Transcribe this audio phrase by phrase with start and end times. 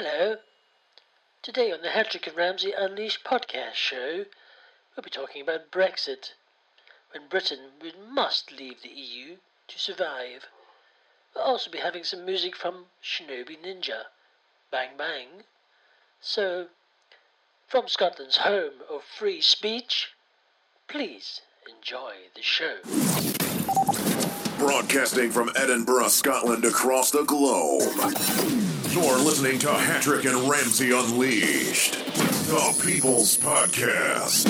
[0.00, 0.36] Hello.
[1.42, 4.26] Today on the Hattrick and Ramsey Unleashed podcast show,
[4.94, 6.34] we'll be talking about Brexit,
[7.10, 7.58] when Britain
[8.08, 10.46] must leave the EU to survive.
[11.34, 14.02] We'll also be having some music from Shinobi Ninja,
[14.70, 15.42] Bang Bang.
[16.20, 16.66] So,
[17.66, 20.10] from Scotland's home of free speech,
[20.86, 22.76] please enjoy the show.
[24.58, 28.67] Broadcasting from Edinburgh, Scotland, across the globe.
[28.90, 34.46] You're listening to Hattrick and Ramsey Unleashed, the People's Podcast.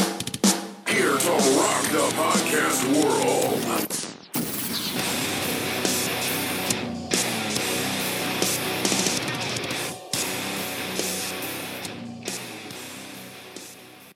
[0.88, 3.65] Here to rock the podcast world.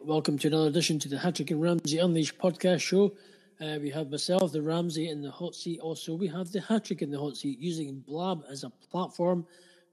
[0.00, 3.12] Welcome to another edition to the Hattrick and Ramsey Unleashed podcast show.
[3.60, 5.80] Uh, we have myself, the Ramsey, in the hot seat.
[5.80, 9.44] Also, we have the Hattrick in the hot seat using Blab as a platform.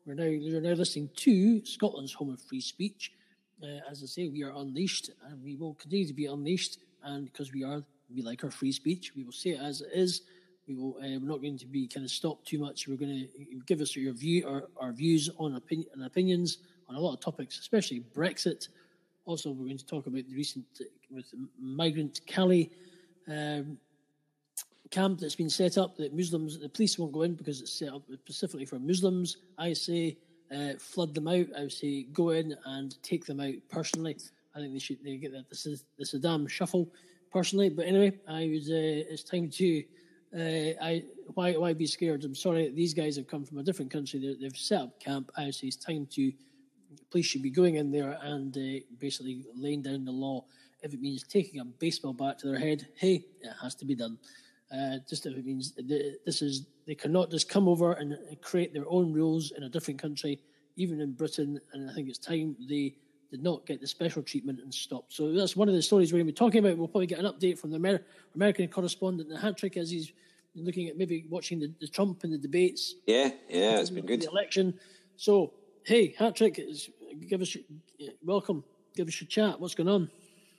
[0.06, 3.12] We're now you're now listening to Scotland's home of free speech.
[3.62, 6.80] Uh, as I say, we are unleashed, and we will continue to be unleashed.
[7.04, 7.84] And because we are,
[8.14, 9.12] we like our free speech.
[9.16, 10.22] We will say it as it is.
[10.68, 10.96] We will.
[10.98, 12.88] Uh, we're not going to be kind of stopped too much.
[12.88, 16.96] We're going to give us your view, our, our views on opinion and opinions on
[16.96, 18.70] a lot of topics, especially Brexit.
[19.26, 20.66] Also, we're going to talk about the recent
[21.12, 21.26] with
[21.60, 22.70] migrant Calais
[23.28, 23.78] um,
[24.92, 27.94] camp that's been set up that Muslims, the police won't go in because it's set
[27.94, 29.38] up specifically for Muslims.
[29.58, 30.18] I say
[30.56, 31.48] uh, flood them out.
[31.58, 34.18] I say go in and take them out personally.
[34.56, 36.90] I think they should they get that this is the Saddam shuffle
[37.32, 37.70] personally.
[37.70, 39.84] But anyway, I was uh, it's time to
[40.36, 42.24] uh, I why why be scared?
[42.24, 44.20] I'm sorry, these guys have come from a different country.
[44.20, 45.32] they they've set up camp.
[45.38, 46.32] I say it's time to
[47.12, 50.46] police should be going in there and uh, basically laying down the law.
[50.82, 53.96] If it means taking a baseball bat to their head, hey, it has to be
[53.96, 54.18] done.
[54.72, 55.74] Uh, just if it means
[56.26, 60.00] this is they cannot just come over and create their own rules in a different
[60.02, 60.40] country,
[60.76, 61.60] even in Britain.
[61.74, 62.96] And I think it's time they
[63.32, 65.06] did not get the special treatment and stop.
[65.10, 66.78] So that's one of the stories we're going to be talking about.
[66.78, 68.04] We'll probably get an update from the Amer-
[68.36, 70.12] American correspondent, the Hattrick, as he's
[70.56, 72.96] looking at maybe watching the, the Trump and the debates.
[73.06, 74.22] Yeah, yeah, it's been good.
[74.22, 74.80] The election.
[75.16, 75.54] So
[75.90, 76.60] Hey, Hattrick,
[77.28, 77.58] give us
[78.22, 78.64] welcome.
[78.96, 79.60] Give us your chat.
[79.60, 80.12] What's going on?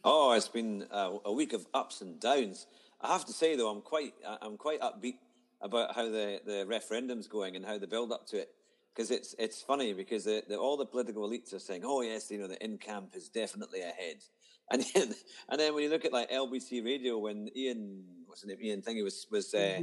[0.03, 2.67] Oh, it's been a, a, week of ups and downs.
[3.01, 5.17] I have to say though, I'm quite I'm quite upbeat
[5.63, 8.51] about how the, the referendum's going and how the build up to it.
[8.95, 12.31] Because it's it's funny because the, the, all the political elites are saying, oh yes,
[12.31, 14.17] you know the in camp is definitely ahead,
[14.71, 15.15] and then
[15.49, 18.83] and then when you look at like LBC Radio when Ian what's his name Ian
[18.83, 19.81] Thingy was was uh,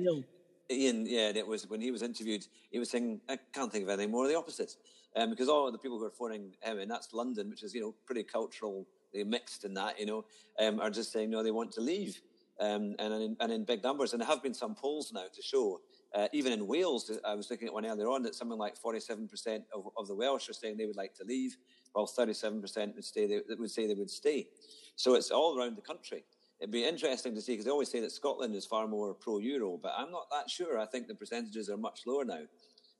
[0.69, 3.89] Ian yeah it was when he was interviewed he was saying I can't think of
[3.89, 4.75] anything more of the opposite
[5.17, 7.81] um, because all the people who are phoning him, and that's London, which is you
[7.81, 8.85] know pretty culturally
[9.25, 10.25] mixed in that, you know,
[10.59, 12.21] um, are just saying no, they want to leave,
[12.59, 14.13] um, and in, and in big numbers.
[14.13, 15.81] And there have been some polls now to show,
[16.13, 19.27] uh, even in Wales, I was looking at one earlier on that something like forty-seven
[19.27, 21.57] percent of, of the Welsh are saying they would like to leave,
[21.93, 23.27] while thirty-seven percent would stay.
[23.27, 24.47] They would say they would stay.
[24.95, 26.23] So it's all around the country.
[26.59, 29.77] It'd be interesting to see because they always say that Scotland is far more pro-Euro,
[29.77, 30.79] but I'm not that sure.
[30.79, 32.41] I think the percentages are much lower now.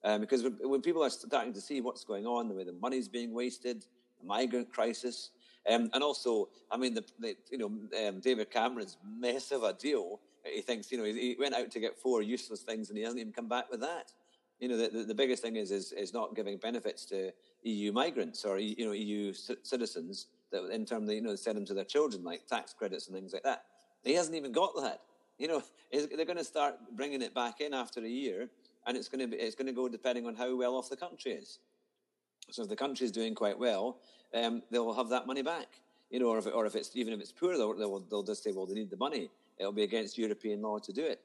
[0.03, 2.73] Um, because when, when, people are starting to see what's going on, the way the
[2.73, 3.84] money's being wasted,
[4.22, 5.31] the migrant crisis,
[5.69, 7.72] um, and also, I mean, the, the you know
[8.07, 10.19] um, David Cameron's mess of a deal.
[10.44, 13.19] He thinks you know he, went out to get four useless things, and he hasn't
[13.19, 14.11] even come back with that.
[14.59, 17.31] You know, the, the, the biggest thing is, is is not giving benefits to
[17.63, 21.57] EU migrants or you know EU c- citizens that in terms of, you know send
[21.57, 23.63] them to their children, like tax credits and things like that.
[24.03, 25.01] He hasn't even got that.
[25.38, 28.49] You know, they're going to start bringing it back in after a year
[28.88, 30.97] and it's going to be it's going to go depending on how well off the
[30.97, 31.59] country is.
[32.50, 33.97] So if the country is doing quite well,
[34.34, 35.68] um, they'll have that money back.
[36.09, 38.44] You know, or if, or if it's even if it's poor, they'll, they'll, they'll just
[38.44, 39.30] say, well, they need the money.
[39.58, 41.19] It'll be against European law to do it.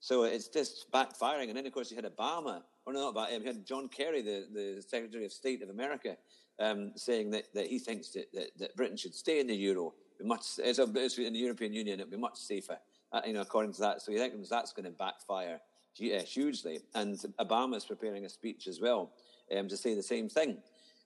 [0.00, 1.48] So it's just backfiring.
[1.48, 3.88] And then, of course, you had Obama, or no, not about him, you had John
[3.88, 6.16] Kerry, the, the Secretary of State of America,
[6.58, 9.94] um, saying that, that he thinks that, that, that, Britain should stay in the euro.
[10.22, 12.78] Much, it's, a, it's in the European Union, it'll be much safer,
[13.12, 14.02] uh, you know, according to that.
[14.02, 15.60] So he thinks that's going to backfire
[15.94, 16.80] hugely.
[16.94, 19.12] And Obama is preparing a speech as well
[19.56, 20.58] um, to say the same thing.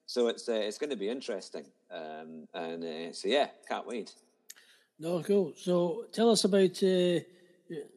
[0.06, 1.67] So it's uh, it's going to be interesting.
[1.90, 4.14] Um, and uh, so yeah, can't wait.
[4.99, 5.52] No, cool.
[5.56, 7.20] So tell us about uh,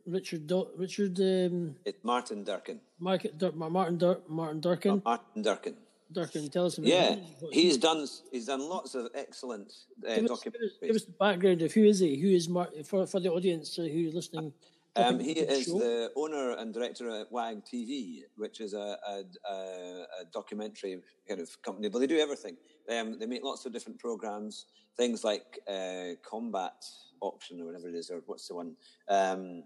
[0.05, 0.47] Richard.
[0.47, 1.19] Do- Richard.
[1.19, 2.79] Um, it's Martin Durkin.
[2.99, 5.01] Martin, Dur- Martin, Dur- Martin Durkin.
[5.03, 5.75] Martin Durkin.
[6.11, 6.89] Durkin, tell us about.
[6.89, 7.15] Yeah,
[7.51, 8.05] he's done.
[8.31, 9.73] He's done lots of excellent
[10.05, 12.17] uh, give, us, us, give us the background of who is he?
[12.17, 14.51] Who is Martin for for the audience uh, who's listening?
[14.95, 15.79] Um, he is show?
[15.79, 21.39] the owner and director at WAG TV, which is a, a, a, a, documentary kind
[21.39, 21.88] of company.
[21.88, 22.57] But they do everything.
[22.89, 24.65] Um, they make lots of different programs,
[24.97, 26.73] things like uh, Combat
[27.21, 28.75] Auction or whatever it is, or what's the one?
[29.07, 29.63] Um,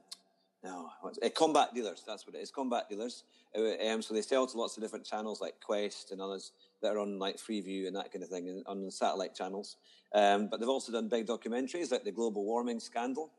[0.63, 2.03] no, uh, Combat Dealers.
[2.05, 2.51] That's what it is.
[2.51, 3.23] Combat Dealers.
[3.55, 6.51] Uh, um, so they sell to lots of different channels like Quest and others.
[6.81, 9.77] that are on like Freeview and that kind of thing and on the satellite channels.
[10.13, 13.31] Um, but they've also done big documentaries like the global warming scandal,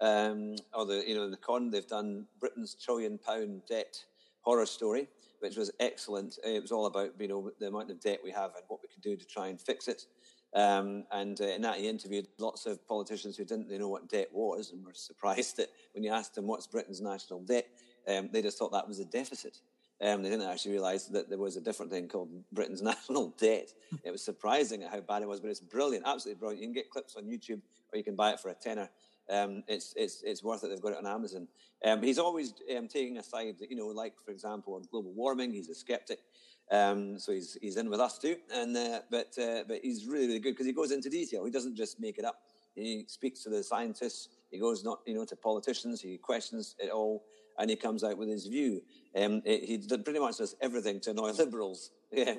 [0.00, 1.70] um, or the you know in the con.
[1.70, 4.04] They've done Britain's trillion pound debt
[4.40, 5.08] horror story,
[5.40, 6.38] which was excellent.
[6.44, 8.88] It was all about you know the amount of debt we have and what we
[8.88, 10.06] could do to try and fix it.
[10.54, 14.08] Um, and uh, in that, he interviewed lots of politicians who didn't they know what
[14.08, 17.66] debt was and were surprised that when you asked them what's Britain's national debt,
[18.06, 19.58] um, they just thought that was a deficit.
[20.00, 23.72] Um, they didn't actually realise that there was a different thing called Britain's national debt.
[24.04, 26.62] It was surprising at how bad it was, but it's brilliant, absolutely brilliant.
[26.62, 27.60] You can get clips on YouTube,
[27.92, 28.90] or you can buy it for a tenner.
[29.30, 30.68] Um, it's it's it's worth it.
[30.68, 31.48] They've got it on Amazon.
[31.84, 35.52] Um, he's always um, taking a side, you know, like for example on global warming,
[35.52, 36.20] he's a skeptic.
[36.70, 40.26] Um, so he's he's in with us too, and uh, but uh, but he's really
[40.26, 41.44] really good because he goes into detail.
[41.44, 42.40] He doesn't just make it up.
[42.74, 44.28] He speaks to the scientists.
[44.50, 46.00] He goes not you know to politicians.
[46.00, 47.24] He questions it all,
[47.58, 48.82] and he comes out with his view.
[49.16, 51.90] Um, he pretty much does everything to annoy liberals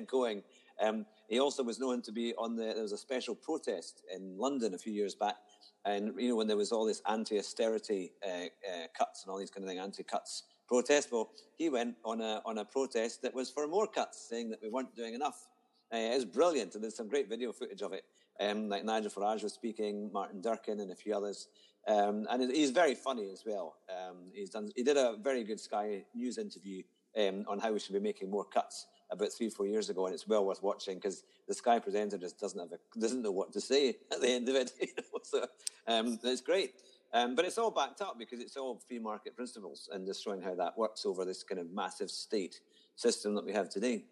[0.06, 0.42] going.
[0.80, 2.64] Um, he also was known to be on the.
[2.74, 5.36] There was a special protest in London a few years back,
[5.86, 9.50] and you know when there was all this anti-austerity uh, uh, cuts and all these
[9.50, 11.10] kind of thing, anti-cuts protest.
[11.12, 14.58] Well, he went on a on a protest that was for more cuts, saying that
[14.62, 15.46] we weren't doing enough.
[15.92, 18.04] Uh, it was brilliant, and there's some great video footage of it.
[18.40, 21.48] Um, like Nigel Farage was speaking, Martin Durkin, and a few others.
[21.88, 23.76] Um, and he's very funny as well.
[23.88, 24.68] Um, he's done.
[24.74, 26.82] He did a very good Sky News interview
[27.16, 30.14] um, on how we should be making more cuts about three, four years ago, and
[30.14, 33.52] it's well worth watching because the Sky presenter just doesn't have a, doesn't know what
[33.52, 34.72] to say at the end of it.
[35.22, 35.46] so
[35.86, 36.74] um, it's great.
[37.12, 40.42] Um, but it's all backed up because it's all free market principles and just showing
[40.42, 42.60] how that works over this kind of massive state
[42.96, 44.04] system that we have today.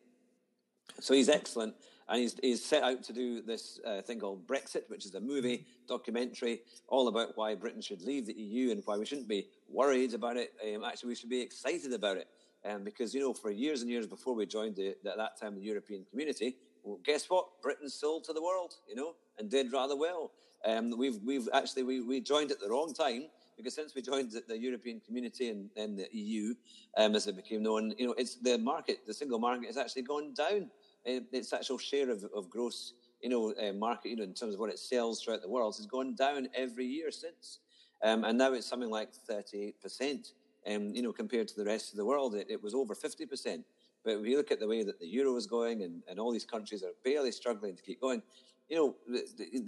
[1.00, 1.74] So he's excellent
[2.08, 5.20] and he's, he's set out to do this uh, thing called Brexit, which is a
[5.20, 9.48] movie documentary all about why Britain should leave the EU and why we shouldn't be
[9.68, 10.52] worried about it.
[10.62, 12.28] Um, actually, we should be excited about it.
[12.64, 15.54] Um, because, you know, for years and years before we joined the, at that time
[15.54, 17.46] the European community, well, guess what?
[17.62, 20.32] Britain sold to the world, you know, and did rather well.
[20.64, 23.24] Um, we've, we've actually, we, we joined at the wrong time
[23.56, 26.54] because since we joined the, the European community and then the EU,
[26.96, 30.02] um, as it became known, you know, it's the market, the single market has actually
[30.02, 30.70] gone down
[31.04, 34.60] its actual share of, of gross, you know, uh, market, you know, in terms of
[34.60, 37.58] what it sells throughout the world, has gone down every year since.
[38.02, 40.32] Um, and now it's something like 38%.
[40.70, 43.64] Um, you know, compared to the rest of the world, it, it was over 50%.
[44.04, 46.44] But you look at the way that the euro is going and, and all these
[46.44, 48.22] countries are barely struggling to keep going,
[48.68, 48.94] you know,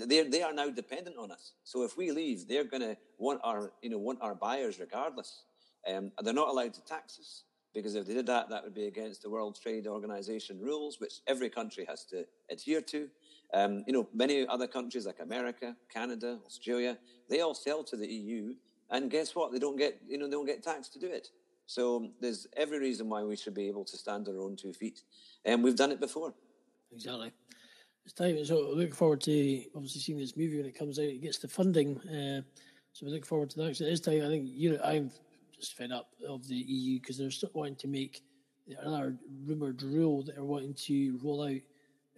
[0.07, 1.53] they they are now dependent on us.
[1.65, 5.45] So if we leave, they're going to want our, you know, want our buyers regardless.
[5.87, 7.45] Um, and they're not allowed to tax us
[7.75, 11.21] because if they did that, that would be against the World Trade Organization rules, which
[11.27, 13.09] every country has to adhere to.
[13.53, 16.99] Um, you know, many other countries like America, Canada, Australia,
[17.29, 18.55] they all sell to the EU,
[18.91, 19.53] and guess what?
[19.53, 21.29] They don't get, you know, they don't get taxed to do it.
[21.67, 24.73] So there's every reason why we should be able to stand on our own two
[24.73, 25.03] feet,
[25.45, 26.33] and we've done it before.
[26.93, 27.33] Exactly.
[28.05, 28.43] It's time.
[28.45, 31.07] So looking forward to obviously seeing this movie when it comes out.
[31.07, 32.43] It gets the funding, uh,
[32.93, 33.81] so we look forward to that.
[33.81, 34.23] it is time.
[34.23, 35.11] I think you know I'm
[35.53, 38.23] just fed up of the EU because they're still wanting to make
[38.79, 41.61] another rumoured rule that they're wanting to roll out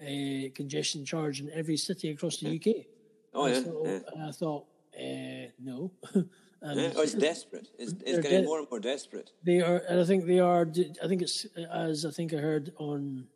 [0.00, 2.86] a congestion charge in every city across the UK.
[3.34, 3.60] Oh, yeah.
[3.60, 4.26] Thought, yeah.
[4.26, 4.66] I thought,
[4.98, 5.92] uh, no.
[6.60, 7.68] and yeah, oh, it's desperate.
[7.78, 9.30] It's, it's getting de- more and more desperate.
[9.44, 10.66] They are, and I think they are.
[11.02, 13.26] I think it's as I think I heard on,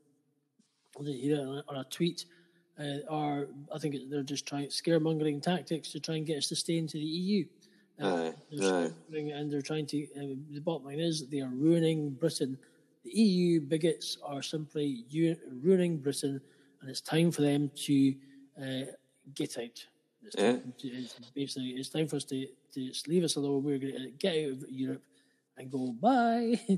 [0.99, 2.25] on a tweet.
[2.78, 6.56] Uh, are I think they're just trying scaremongering tactics to try and get us to
[6.56, 7.44] stay into the EU.
[8.00, 8.32] Uh,
[9.11, 10.02] they're and they're trying to.
[10.16, 12.58] Uh, the bottom line is they are ruining Britain.
[13.04, 16.40] The EU bigots are simply u- ruining Britain,
[16.80, 18.14] and it's time for them to
[18.61, 18.85] uh,
[19.35, 19.87] get out.
[20.25, 20.52] It's, yeah.
[20.52, 23.62] to, it's basically it's time for us to, to leave us alone.
[23.62, 25.02] We're going to get out of Europe
[25.57, 26.59] and go bye.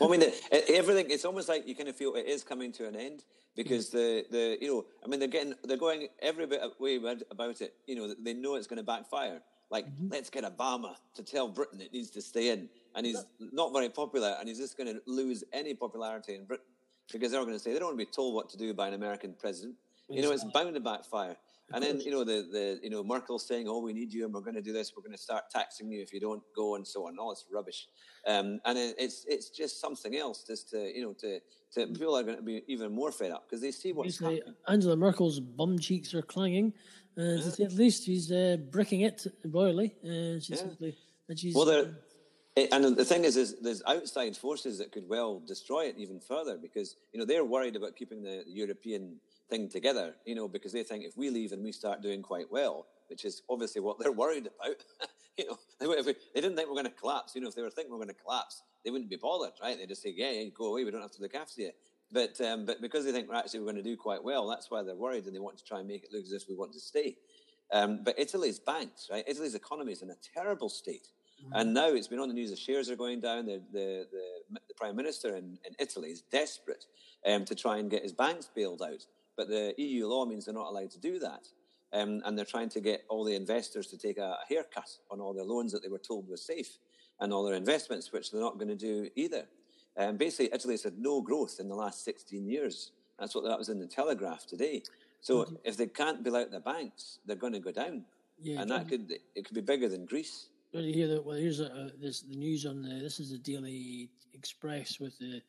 [0.00, 1.10] well, I mean, everything.
[1.10, 4.24] It's almost like you kind of feel it is coming to an end because the
[4.30, 7.74] the you know, I mean, they're getting they're going every bit way about it.
[7.86, 9.40] You know, they know it's going to backfire.
[9.70, 10.08] Like, mm-hmm.
[10.10, 12.68] let's get Obama to tell Britain it needs to stay in.
[12.94, 16.64] And he's not very popular, and he's just going to lose any popularity in Britain
[17.12, 18.88] because they're going to say they don't want to be told what to do by
[18.88, 19.74] an American president.
[20.08, 21.36] You know, it's bound to backfire.
[21.72, 24.32] And then, you know, the, the you know, Merkel saying, oh, we need you and
[24.32, 24.92] we're going to do this.
[24.96, 27.18] We're going to start taxing you if you don't go and so on.
[27.18, 27.88] All this rubbish.
[28.24, 31.40] Um, and it's it's just something else just to, you know, to,
[31.74, 34.36] to people are going to be even more fed up because they see what's Basically,
[34.36, 34.54] happening.
[34.68, 36.72] Angela Merkel's bum cheeks are clanging
[37.18, 37.66] uh, yeah.
[37.66, 39.94] At least she's uh, bricking it royally.
[40.04, 40.56] Uh, she's yeah.
[40.56, 40.96] simply,
[41.28, 41.86] and she's, well,
[42.56, 46.58] and the thing is, is there's outside forces that could well destroy it even further
[46.58, 49.16] because you know they're worried about keeping the European
[49.48, 50.14] thing together.
[50.24, 53.24] You know because they think if we leave and we start doing quite well, which
[53.24, 54.76] is obviously what they're worried about.
[55.38, 57.34] you know, they, we, they, didn't think we are going to collapse.
[57.34, 59.52] You know, if they were thinking we are going to collapse, they wouldn't be bothered,
[59.62, 59.76] right?
[59.78, 60.84] They just say, yeah, yeah, go away.
[60.84, 61.70] We don't have to look after you.
[62.12, 64.82] But um, but because they think we're actually going to do quite well, that's why
[64.82, 66.72] they're worried and they want to try and make it look as if we want
[66.72, 67.16] to stay.
[67.72, 69.24] Um, but Italy's banks, right?
[69.26, 71.08] Italy's economy is in a terrible state.
[71.42, 71.52] Mm-hmm.
[71.54, 73.46] And now it's been on the news, the shares are going down.
[73.46, 76.84] The, the, the, the Prime Minister in, in, Italy is desperate
[77.26, 79.04] um, to try and get his banks bailed out.
[79.36, 81.48] But the EU law means they're not allowed to do that.
[81.92, 85.20] Um, and they're trying to get all the investors to take a, a haircut on
[85.20, 86.78] all their loans that they were told were safe
[87.20, 89.46] and all their investments, which they're not going to do either.
[89.96, 92.92] Um, basically, Italy's had no growth in the last 16 years.
[93.18, 94.82] That's what that was in the Telegraph today.
[95.20, 95.54] So mm-hmm.
[95.64, 98.04] if they can't bail out the banks, they're going to go down,
[98.40, 100.48] yeah, and that could it could be bigger than Greece.
[100.72, 101.24] Did you hear that?
[101.24, 105.40] Well, here's a, this the news on the, this is the Daily Express with the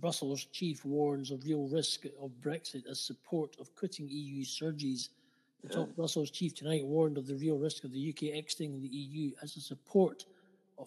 [0.00, 5.10] Brussels chief warns of real risk of Brexit as support of quitting EU surges.
[5.62, 8.88] The top Brussels chief tonight warned of the real risk of the UK exiting the
[8.88, 10.26] EU as a support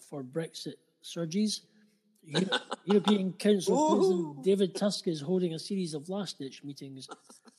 [0.08, 1.62] for Brexit surges.
[2.84, 7.08] European Council President David Tusk is holding a series of last-ditch meetings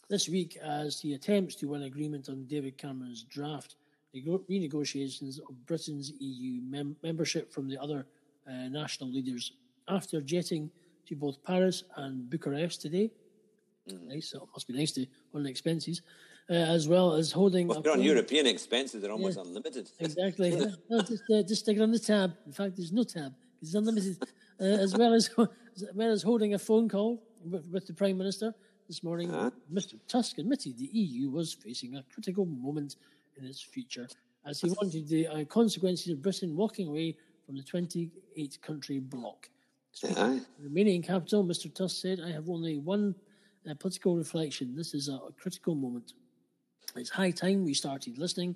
[0.10, 3.75] this week as he attempts to win agreement on David Cameron's draft
[4.15, 8.05] renegotiations of Britain's EU mem- membership from the other
[8.48, 9.53] uh, national leaders.
[9.88, 10.70] After jetting
[11.12, 13.12] to both Paris and Bucharest today,
[13.89, 14.08] mm.
[14.08, 16.01] nice, so it must be nice to run expenses,
[16.50, 17.68] uh, as well as holding.
[17.68, 19.89] Well, on European expenses, they're almost yeah, unlimited.
[20.00, 20.51] Exactly.
[20.89, 22.34] no, just, uh, just stick it on the tab.
[22.46, 23.34] In fact, there's no tab.
[23.53, 24.18] Because it's unlimited.
[24.62, 25.27] Uh, as well as
[25.75, 28.53] as well as holding a phone call with, with the Prime Minister
[28.88, 29.34] this morning.
[29.34, 29.50] Uh-huh.
[29.74, 29.96] Mr.
[30.08, 32.98] Tusk admitted the EU was facing a critical moment
[33.38, 34.08] in its future,
[34.46, 39.50] as he wanted the uh, consequences of Britain walking away from the 28 country bloc.
[40.03, 40.39] Uh-huh.
[40.63, 41.74] Romanian capital, Mr.
[41.74, 43.15] Tusk said, I have only one
[43.69, 44.75] uh, political reflection.
[44.75, 46.13] This is a, a critical moment.
[46.95, 48.55] It's high time we started listening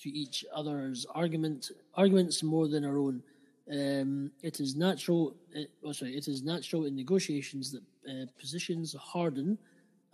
[0.00, 3.22] to each other's argument, arguments more than our own.
[3.70, 5.34] Um, it is natural.
[5.52, 9.58] It, uh, oh, sorry, it is natural in negotiations that uh, positions harden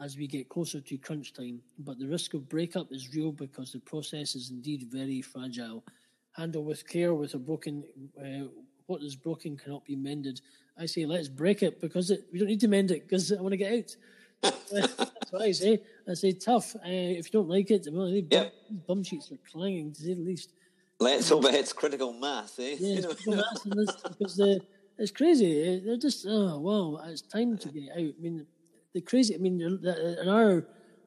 [0.00, 3.72] as we get closer to crunch time, but the risk of breakup is real because
[3.72, 5.84] the process is indeed very fragile.
[6.32, 7.84] Handle with care with a broken.
[8.18, 8.48] Uh,
[8.86, 10.40] what is broken cannot be mended.
[10.78, 13.40] I say let's break it because it, we don't need to mend it because I
[13.40, 13.96] want to get out.
[14.72, 15.82] That's what I say.
[16.08, 16.74] I say tough.
[16.76, 18.52] Uh, if you don't like it, well, yep.
[18.86, 20.52] bum sheets are clanging to say the least.
[20.98, 22.76] Let's hope it hits critical mass, eh?
[22.78, 24.60] Yeah, critical mass because the,
[24.98, 25.80] it's crazy.
[25.84, 27.98] They're just oh wow, it's time to get out.
[27.98, 28.46] I mean,
[28.92, 29.34] the crazy.
[29.34, 30.66] I mean, another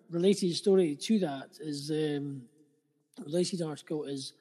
[0.09, 2.43] related story to that is um,
[3.25, 4.33] related article is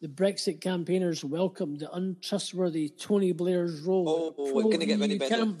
[0.00, 4.34] the Brexit campaigners welcomed the untrustworthy Tony Blair's role.
[4.38, 5.54] Oh, we're going to get any better.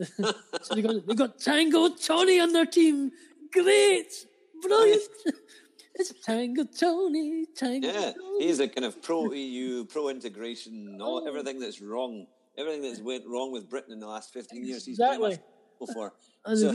[0.62, 3.12] So they got they got Tango Tony on their team.
[3.52, 4.10] Great,
[4.60, 5.02] brilliant.
[5.94, 7.88] It's Tango Tony, Tango.
[7.88, 8.46] Yeah, Tony.
[8.46, 11.28] he's a kind of pro EU, pro integration, all oh.
[11.28, 14.86] everything that's wrong, everything that's went wrong with Britain in the last fifteen years.
[14.86, 15.38] He's exactly.
[15.94, 16.14] for.
[16.56, 16.74] So.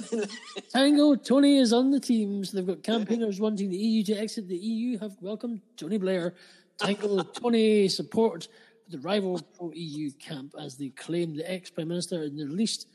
[0.71, 2.53] Tango Tony is on the teams.
[2.53, 4.47] They've got campaigners wanting the EU to exit.
[4.47, 6.35] The EU have welcomed Tony Blair.
[6.77, 8.47] Tango Tony support
[8.89, 12.87] the rival pro EU camp as they claim the ex prime minister and the least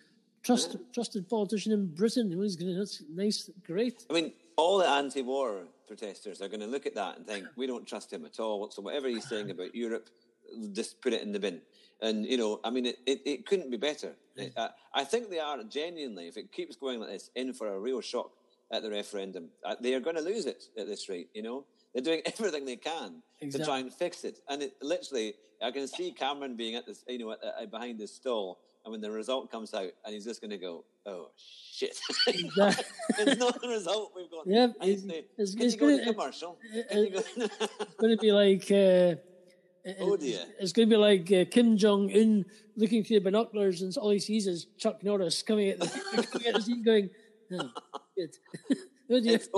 [0.42, 2.30] trust, trusted politician in Britain.
[2.30, 4.06] He's going to that's nice, great.
[4.10, 7.66] I mean, all the anti-war protesters are going to look at that and think we
[7.66, 8.70] don't trust him at all.
[8.70, 10.08] So whatever he's saying about Europe,
[10.72, 11.60] just put it in the bin.
[12.00, 14.12] And you know, I mean, it, it, it couldn't be better.
[14.36, 17.68] It, uh, I think they are genuinely, if it keeps going like this, in for
[17.68, 18.30] a real shock
[18.72, 19.50] at the referendum.
[19.64, 21.28] Uh, they are going to lose it at this rate.
[21.34, 23.58] You know, they're doing everything they can exactly.
[23.58, 24.38] to try and fix it.
[24.48, 28.14] And it literally, I can see Cameron being at this, you know, at, behind this
[28.14, 31.98] stall and when the result comes out, and he's just going to go, "Oh shit!"
[32.26, 32.84] Exactly.
[33.18, 34.46] it's not the result we've got.
[34.46, 35.04] Yeah, it's,
[35.38, 36.58] it's, it's going to commercial.
[36.72, 38.64] It, it, it's going to be like.
[38.70, 39.20] Uh,
[40.00, 40.40] oh dear!
[40.58, 42.44] It's going to be like uh, Kim Jong Un
[42.76, 46.48] looking through the binoculars, and all he sees is Chuck Norris coming at the, coming
[46.48, 47.10] at the scene, going,
[47.52, 47.70] "Oh,
[48.16, 48.30] good."
[49.10, 49.34] oh dear.
[49.36, 49.48] It's,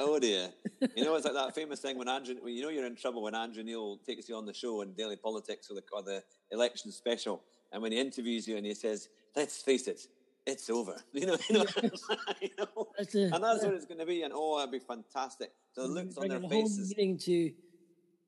[0.00, 0.48] oh dear!
[0.96, 3.34] You know, it's like that famous thing when Andrew, you know, you're in trouble when
[3.34, 6.90] Andrew Neil takes you on the show in Daily Politics or the, or the election
[6.90, 7.42] special
[7.72, 10.06] and when he interviews you and he says, "Let's face it,
[10.46, 11.66] it's over," you know, you know,
[12.40, 12.88] you know?
[12.98, 14.22] That's a, and that's what it's going to be.
[14.22, 15.52] And oh, it'll be fantastic.
[15.72, 16.94] So the looks on their faces.
[16.96, 17.52] Meeting to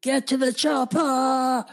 [0.00, 1.64] get to the chopper.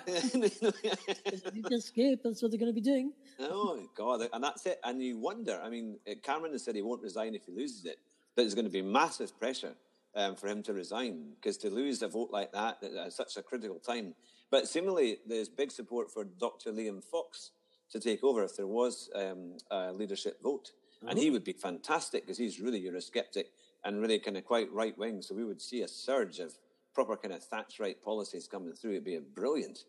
[1.72, 2.22] escape.
[2.24, 3.14] That's what they're going to be doing.
[3.40, 4.28] oh God!
[4.34, 4.80] And that's it.
[4.84, 5.60] And you wonder.
[5.64, 8.00] I mean, Cameron has said he won't resign if he loses it,
[8.36, 9.76] but there's going to be massive pressure
[10.16, 13.44] um, for him to resign because to lose a vote like that at such a
[13.44, 14.16] critical time.
[14.52, 16.72] But similarly, there's big support for Dr.
[16.72, 17.52] Liam Fox
[17.92, 20.72] to take over if there was um, a leadership vote.
[20.98, 21.10] Mm-hmm.
[21.10, 23.46] And he would be fantastic because he's really Eurosceptic
[23.84, 25.22] and really kind of quite right wing.
[25.22, 26.54] So we would see a surge of
[26.94, 28.92] proper kind of Thatcherite policies coming through.
[28.92, 29.86] It'd be brilliant.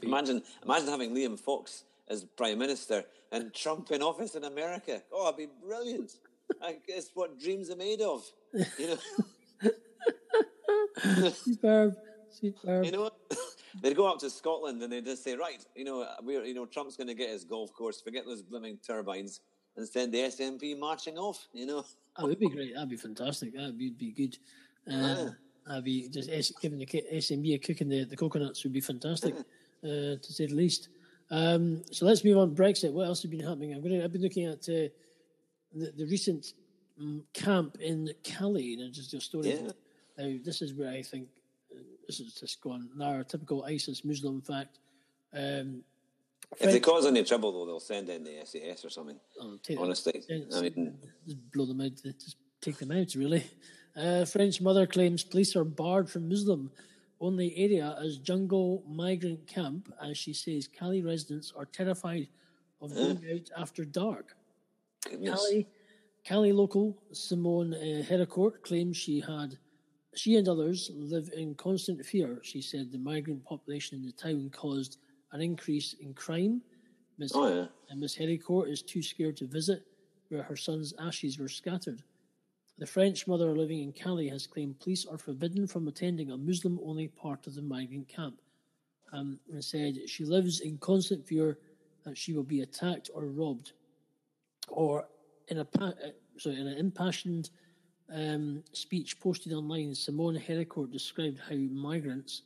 [0.00, 0.06] Be...
[0.06, 5.02] Imagine, imagine having Liam Fox as prime minister and Trump in office in America.
[5.12, 6.12] Oh, it'd be brilliant.
[6.62, 8.22] I guess what dreams are made of.
[8.78, 9.70] You know.
[11.30, 11.96] superb,
[12.30, 12.84] superb.
[12.84, 13.10] You know,
[13.82, 16.66] they'd go up to Scotland and they'd just say, right, you know, we're, you know,
[16.66, 19.40] Trump's going to get his golf course, forget those blooming turbines,
[19.76, 21.48] and send the SNP marching off.
[21.52, 21.84] You know,
[22.18, 22.74] That would be great.
[22.74, 23.54] That'd be fantastic.
[23.54, 24.36] That would be good.
[24.90, 25.30] Uh,
[25.66, 28.72] that'd be just S- giving the K- SMB a kick in the, the coconuts would
[28.72, 29.34] be fantastic,
[29.84, 30.88] uh, to say the least.
[31.30, 32.54] Um, so let's move on.
[32.54, 32.92] Brexit.
[32.92, 33.72] What else has been happening?
[33.74, 34.92] I'm going to, I've been looking at uh,
[35.72, 36.52] the, the recent
[37.32, 39.50] camp in Calais, and just a story.
[39.50, 39.70] Yeah.
[40.18, 41.28] Now, this is where I think
[41.74, 42.88] uh, this is just gone.
[43.28, 44.78] Typical ISIS Muslim fact.
[45.32, 45.82] Um,
[46.60, 49.18] if they cause any trouble, though, they'll send in the SAS or something.
[49.36, 49.78] That.
[49.78, 50.96] Honestly, I mean,
[51.26, 53.44] just blow them out, just take them out, really.
[53.96, 56.70] Uh, French mother claims police are barred from Muslim
[57.20, 62.28] only area as jungle migrant camp, as she says Calais residents are terrified
[62.80, 64.36] of going out after dark.
[65.08, 65.40] goodness.
[65.40, 65.66] Calais,
[66.24, 69.58] Calais local Simone uh, Hericourt claims she had,
[70.14, 72.40] she and others live in constant fear.
[72.42, 74.98] She said the migrant population in the town caused
[75.32, 76.62] an increase in crime.
[77.18, 77.32] Ms.
[77.34, 77.66] Oh, yeah.
[77.90, 79.82] And Miss Hericourt is too scared to visit
[80.28, 82.02] where her son's ashes were scattered.
[82.78, 86.80] The French mother living in Calais has claimed police are forbidden from attending a Muslim
[86.84, 88.40] only part of the migrant camp
[89.12, 91.58] um, and said she lives in constant fear
[92.04, 93.72] that she will be attacked or robbed.
[94.68, 95.06] Or
[95.48, 95.92] in a uh,
[96.38, 97.50] sorry, in an impassioned
[98.12, 102.42] um, speech posted online, Simone Hericourt described how migrants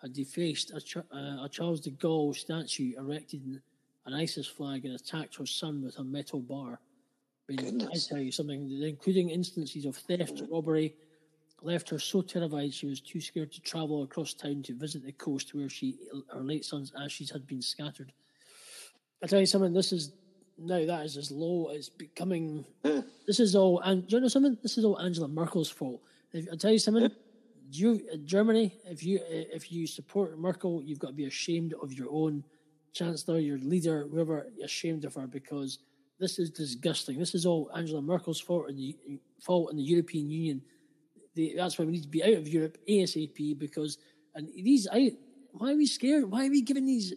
[0.00, 3.60] had defaced a, Ch- uh, a Charles de Gaulle statue erected in
[4.06, 6.80] an ISIS flag and attacked her son with a metal bar.
[7.48, 10.94] I, mean, I tell you something, including instances of theft, robbery,
[11.60, 15.12] left her so terrified she was too scared to travel across town to visit the
[15.12, 15.96] coast where she
[16.32, 18.12] her late son's ashes had been scattered.
[19.22, 20.12] I tell you something, this is
[20.58, 22.64] now that is as low as becoming.
[23.26, 24.56] this is all, and do you know something?
[24.62, 26.00] This is all Angela Merkel's fault.
[26.32, 27.10] If, I tell you something.
[27.70, 31.74] You, uh, Germany, if you uh, if you support Merkel, you've got to be ashamed
[31.82, 32.44] of your own
[32.92, 34.46] chancellor, your leader, whoever.
[34.62, 35.78] Ashamed of her because
[36.18, 37.18] this is disgusting.
[37.18, 38.96] This is all Angela Merkel's fault and the
[39.40, 40.62] fault in the European Union.
[41.34, 43.96] The, that's why we need to be out of Europe ASAP because
[44.34, 45.12] and these I
[45.52, 46.30] why are we scared?
[46.30, 47.14] Why are we giving these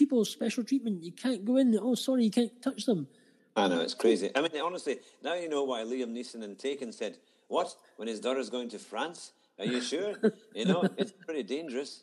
[0.00, 1.04] people special treatment?
[1.04, 1.78] You can't go in.
[1.80, 3.06] Oh, sorry, you can't touch them.
[3.54, 4.30] I know it's crazy.
[4.34, 8.18] I mean, honestly, now you know why Liam Neeson and Taken said, "What when his
[8.18, 9.32] daughter's going to France?
[9.58, 10.14] Are you sure?"
[10.54, 12.02] you know, it's pretty dangerous.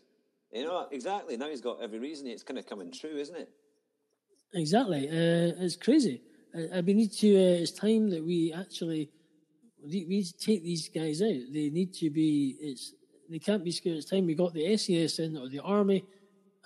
[0.54, 1.36] You know, exactly.
[1.38, 2.28] Now he's got every reason.
[2.28, 3.50] It's kind of coming true, isn't it?
[4.54, 5.10] Exactly.
[5.10, 6.22] Uh, it's crazy.
[6.56, 7.30] Uh, we need to.
[7.36, 9.10] Uh, it's time that we actually
[9.84, 11.42] we we need to take these guys out.
[11.58, 12.58] They need to be.
[12.62, 12.94] It's
[13.30, 13.98] they can't be scared.
[13.98, 16.06] It's time we got the SAS in or the army,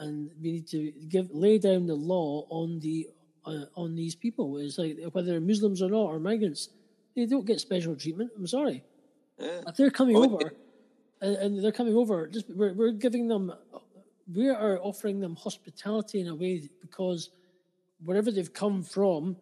[0.02, 3.08] and we need to give lay down the law on the
[3.46, 4.58] uh, on these people.
[4.58, 6.70] It's like whether they're Muslims or not or migrants,
[7.16, 8.32] they don't get special treatment.
[8.38, 8.84] I'm sorry.
[9.40, 9.62] Yeah.
[9.68, 10.54] If they're coming Oh, over,
[11.22, 13.54] and, and they're coming over, just we're, we're giving them,
[14.32, 17.32] we are offering them hospitality in a way because
[18.04, 19.36] wherever they've come from,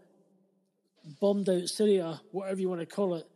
[1.19, 3.28] bombed out Syria, whatever you want to call it,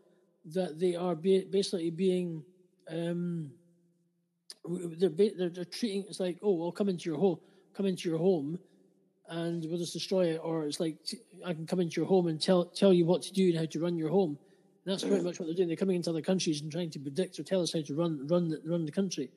[0.54, 2.44] that they are ba- basically being,
[2.90, 3.52] um,
[4.66, 7.40] they're, they're they're treating it's like, oh, well, come into your home,
[7.76, 8.60] come into your home,
[9.30, 10.98] and we'll just destroy it, or it's like
[11.46, 13.66] I can come into your home and tell tell you what to do and how
[13.66, 14.38] to run your home.
[14.86, 15.70] And that's pretty much what they're doing.
[15.70, 18.28] They're coming into other countries and trying to predict or tell us how to run
[18.28, 19.30] run the, run the country.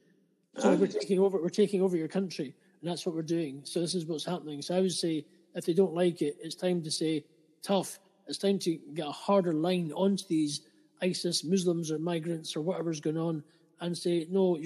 [0.58, 1.40] So we're taking over.
[1.40, 3.60] We're taking over your country, and that's what we're doing.
[3.64, 4.62] So this is what's happening.
[4.62, 7.24] So I would say, if they don't like it, it's time to say
[7.62, 7.98] tough.
[8.26, 10.62] It's time to get a harder line onto these
[11.02, 13.42] ISIS Muslims or migrants or whatever's going on,
[13.80, 14.58] and say no.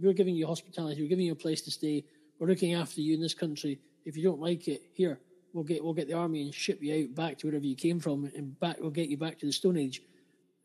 [0.00, 1.02] We're giving you hospitality.
[1.02, 2.04] We're giving you a place to stay.
[2.38, 3.78] We're looking after you in this country.
[4.04, 5.20] If you don't like it, here
[5.52, 8.00] we'll get we'll get the army and ship you out back to wherever you came
[8.00, 10.02] from, and back we'll get you back to the Stone Age.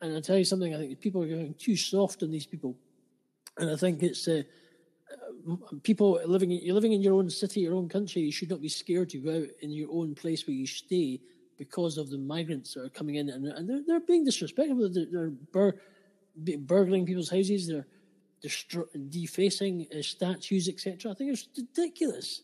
[0.01, 2.75] And I tell you something, I think people are going too soft on these people,
[3.57, 4.43] and I think it's uh,
[5.83, 8.21] people living in, you're living in your own city, your own country.
[8.21, 11.19] You should not be scared to go out in your own place where you stay
[11.57, 14.89] because of the migrants that are coming in, and, and they're, they're being disrespectful.
[14.89, 15.75] They're, they're
[16.59, 17.67] burgling people's houses.
[17.67, 17.87] They're
[18.43, 21.11] destro- defacing uh, statues, etc.
[21.11, 22.41] I think it's ridiculous.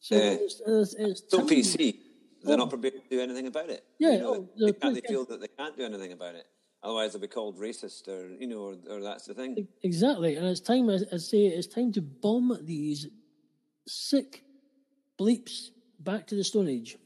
[0.00, 0.36] So Yeah.
[0.40, 1.96] it's, it's, it's PC,
[2.42, 3.84] they're not prepared to do anything about it.
[3.98, 6.46] Yeah, You know, oh, they, they feel that they can't do anything about it.
[6.82, 9.66] Otherwise, they'll be called racist, or you know, or, or that's the thing.
[9.82, 10.88] Exactly, and it's time.
[10.88, 13.08] I, I say it's time to bomb these
[13.88, 14.44] sick
[15.18, 16.96] bleeps back to the Stone Age.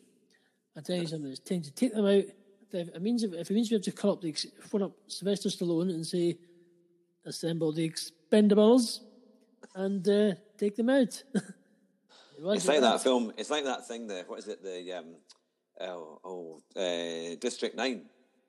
[0.77, 1.31] I tell you something.
[1.31, 2.25] It's time to take them out.
[2.73, 4.33] If it means if it means we have to call up the
[4.69, 6.39] phone up Sylvester Stallone and say,
[7.25, 9.01] "Assemble the Expendables,"
[9.75, 11.23] and uh, take them out.
[12.43, 13.33] It's like that film.
[13.37, 14.07] It's like that thing.
[14.07, 14.63] The what is it?
[14.63, 15.17] The um,
[15.81, 18.07] oh, oh uh, District Nine.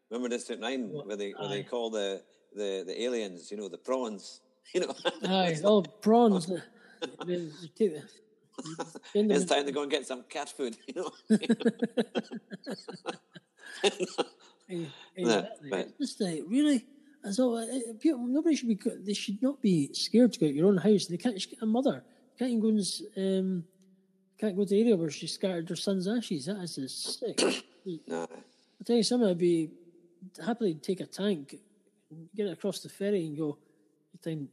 [0.10, 2.22] Remember District Nine, where they where they call the,
[2.56, 4.42] the the aliens, you know, the prawns.
[4.74, 6.46] You know, Aye, all prawns.
[7.26, 8.04] they, they take the,
[9.14, 10.78] bend them it's time to go and get some cat food.
[10.88, 11.12] You know.
[15.16, 16.86] Yeah, but- It's just like really,
[17.26, 18.80] as all uh, uh, people, nobody should be.
[19.06, 21.08] They should not be scared to go out your own house.
[21.08, 21.38] They can't.
[21.62, 22.04] A mother
[22.40, 22.86] can't even go and
[23.18, 23.64] um,
[24.40, 26.46] can't go to the area where she scattered her son's ashes.
[26.46, 27.40] That is just sick.
[28.08, 28.26] Nah.
[28.26, 29.28] I tell you something.
[29.28, 29.72] I'd be
[30.46, 31.56] happily take a tank,
[32.36, 33.58] get it across the ferry, and go.
[34.14, 34.50] You think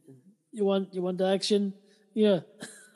[0.51, 1.73] you want you want action?
[2.13, 2.39] Yeah.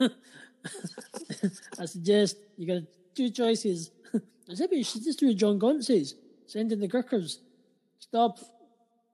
[1.78, 2.82] I suggest you got
[3.14, 3.90] two choices.
[4.50, 6.14] I said, you should just do what Jon Gaunt says.
[6.46, 7.40] Send in the Gurkhas.
[7.98, 8.38] Stop.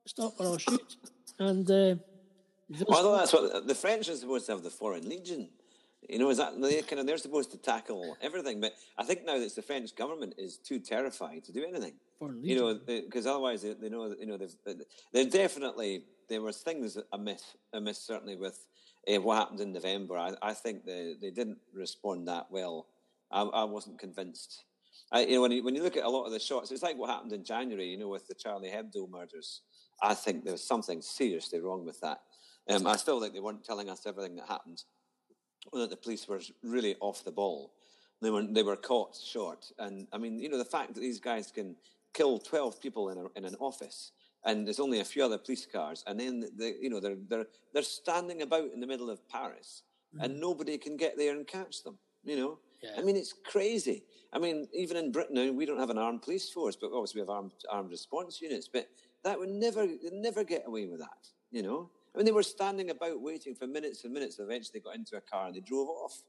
[0.07, 0.97] Stop or I'll shoot.
[1.39, 1.95] And uh,
[2.85, 5.49] thought that's what the French are supposed to have the Foreign Legion.
[6.09, 9.25] You know, is that they kind of they're supposed to tackle everything, but I think
[9.25, 11.93] now that the French government is too terrified to do anything.
[12.19, 14.55] Foreign You know, because otherwise they, they know that you know they've,
[15.13, 18.67] they're definitely there was things amiss amiss certainly with
[19.09, 20.17] uh, what happened in November.
[20.17, 22.87] I, I think they they didn't respond that well.
[23.31, 24.65] I, I wasn't convinced.
[25.13, 26.83] I, you know, when you, when you look at a lot of the shots, it's
[26.83, 27.89] like what happened in January.
[27.89, 29.63] You know, with the Charlie Hebdo murders.
[30.03, 32.21] I think there was something seriously wrong with that.
[32.69, 34.83] Um, I still think they weren't telling us everything that happened,
[35.73, 37.73] or that the police were really off the ball.
[38.23, 41.21] They were they were caught short, and I mean, you know, the fact that these
[41.21, 41.77] guys can
[42.15, 44.13] kill twelve people in a, in an office,
[44.45, 47.47] and there's only a few other police cars, and then they, you know, they're they're
[47.73, 49.83] they're standing about in the middle of Paris,
[50.21, 51.99] and nobody can get there and catch them.
[52.25, 52.91] You know, Yeah.
[52.99, 54.05] I mean, it's crazy.
[54.33, 57.21] I mean, even in Britain now, we don't have an armed police force, but obviously
[57.21, 58.69] we have armed armed response units.
[58.73, 58.89] But
[59.25, 61.29] that would never never get away with that.
[61.51, 64.39] You know, I mean, they were standing about waiting for minutes and minutes.
[64.39, 66.23] Eventually, they got into a car and they drove off,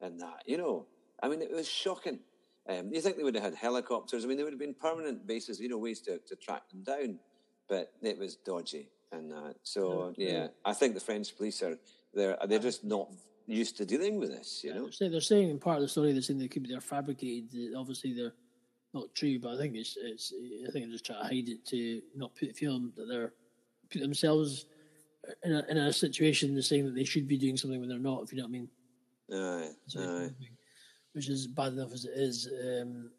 [0.00, 0.42] and that.
[0.46, 0.86] You know,
[1.22, 2.20] I mean, it was shocking.
[2.68, 4.24] Um, you think they would have had helicopters?
[4.24, 6.82] I mean, there would have been permanent bases, you know, ways to, to track them
[6.82, 7.20] down,
[7.68, 8.90] but it was dodgy.
[9.12, 11.78] And uh, so, yeah, I think the French police are
[12.12, 13.08] they're they're just not
[13.46, 14.62] used to dealing with this.
[14.64, 16.62] You know, They're saying, they're saying in part of the story they're saying they could
[16.62, 17.74] be they're fabricated.
[17.76, 18.34] Obviously, they're
[18.94, 20.32] not true, but I think it's it's.
[20.66, 23.32] I think they're just trying to hide it to not put feel that they're
[23.90, 24.66] put themselves
[25.44, 27.98] in a in a situation they're saying that they should be doing something when they're
[27.98, 28.22] not.
[28.22, 28.68] If you know what I mean.
[29.32, 30.30] aye, So, aye.
[31.12, 32.48] Which is bad enough as it is.
[32.48, 33.10] Um,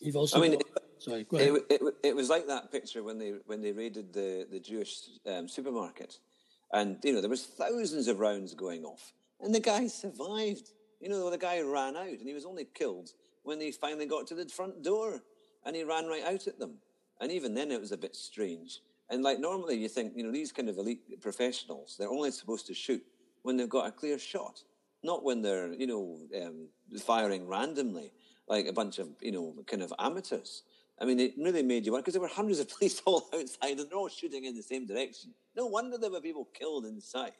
[0.00, 0.38] you've also.
[0.38, 1.54] I mean, got- sorry, go ahead.
[1.70, 5.00] It, it, it was like that picture when they when they raided the the Jewish
[5.26, 6.18] um, supermarket,
[6.72, 10.70] and you know there was thousands of rounds going off, and the guy survived.
[11.00, 14.26] You know, the guy ran out, and he was only killed when they finally got
[14.26, 15.22] to the front door,
[15.64, 16.74] and he ran right out at them.
[17.20, 18.80] And even then, it was a bit strange.
[19.08, 22.66] And like normally, you think you know these kind of elite professionals, they're only supposed
[22.66, 23.02] to shoot
[23.42, 24.62] when they've got a clear shot,
[25.02, 26.68] not when they're you know um,
[27.00, 28.12] firing randomly
[28.50, 30.64] like a bunch of you know kind of amateurs.
[31.00, 33.78] I mean, it really made you wonder because there were hundreds of police all outside
[33.78, 35.30] and they're all shooting in the same direction.
[35.56, 37.32] No wonder there were people killed inside,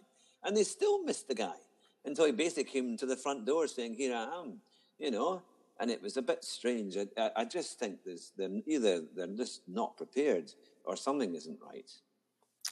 [0.44, 1.56] and they still missed the guy
[2.04, 4.60] until he basically came to the front door saying, "Here I am,"
[4.98, 5.42] you know.
[5.78, 6.98] And it was a bit strange.
[7.16, 10.52] I, I, just think there's they're either they're just not prepared
[10.84, 11.90] or something isn't right.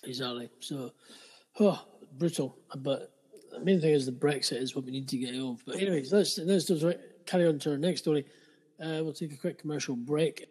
[0.05, 0.51] Exactly.
[0.61, 0.93] So,
[1.59, 1.83] oh,
[2.19, 2.59] brutal.
[2.77, 3.13] But
[3.51, 5.63] the main thing is the Brexit is what we need to get of.
[5.65, 6.71] But anyways, let's let's
[7.25, 8.27] carry on to our next story.
[8.81, 10.47] Uh, we'll take a quick commercial break.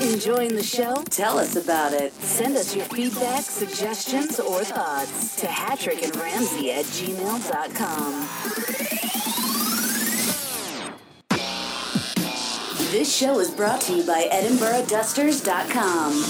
[0.00, 1.04] Enjoying the show?
[1.04, 2.12] Tell us about it.
[2.14, 8.28] Send us your feedback, suggestions, or thoughts to Hattrick and Ramsey at gmail.com.
[12.90, 16.24] This show is brought to you by EdinburghDusters.com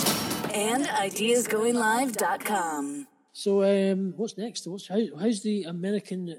[0.55, 3.07] and IdeasGoingLive.com.
[3.33, 4.67] So, um, what's next?
[4.67, 6.39] What's how, how's the American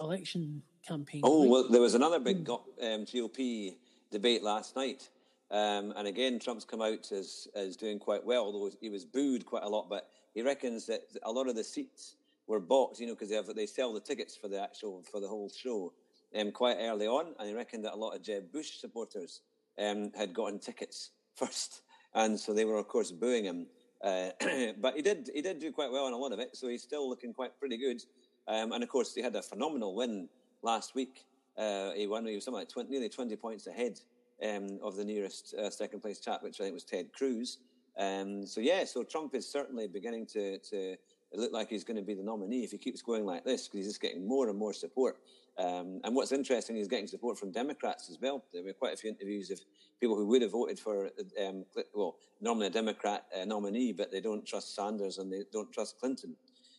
[0.00, 1.22] election campaign?
[1.24, 3.76] Oh well, there was another big um, GOP
[4.10, 5.08] debate last night,
[5.50, 9.46] um, and again, Trump's come out as as doing quite well, although he was booed
[9.46, 9.88] quite a lot.
[9.88, 12.16] But he reckons that a lot of the seats
[12.46, 15.20] were bought, you know, because they have they sell the tickets for the actual for
[15.20, 15.92] the whole show
[16.38, 19.40] um, quite early on, and he reckoned that a lot of Jeb Bush supporters
[19.78, 21.82] um, had gotten tickets first,
[22.14, 23.66] and so they were of course booing him.
[24.02, 24.30] Uh,
[24.80, 26.82] but he did he did do quite well on a lot of it, so he's
[26.82, 28.02] still looking quite pretty good.
[28.48, 30.28] Um, and of course, he had a phenomenal win
[30.62, 31.24] last week.
[31.56, 32.26] Uh, he won.
[32.26, 34.00] He was something like 20, nearly twenty points ahead
[34.42, 37.58] um, of the nearest uh, second place chap, which I think was Ted Cruz.
[37.98, 40.96] Um, so yeah, so Trump is certainly beginning to to
[41.34, 43.78] look like he's going to be the nominee if he keeps going like this, because
[43.78, 45.18] he's just getting more and more support.
[45.58, 48.44] Um, and what's interesting, he's getting support from Democrats as well.
[48.52, 49.60] There were quite a few interviews of
[50.00, 51.10] people who would have voted for,
[51.42, 55.70] um, well, normally a Democrat uh, nominee, but they don't trust Sanders and they don't
[55.72, 56.34] trust Clinton.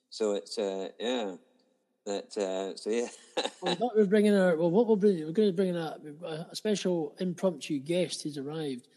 [0.09, 1.35] So it's uh, yeah,
[2.05, 3.07] That uh, so yeah.
[3.61, 5.97] well, what we're bringing our well, what we'll bring, we're going to bring in a,
[6.51, 8.87] a special impromptu guest who's arrived.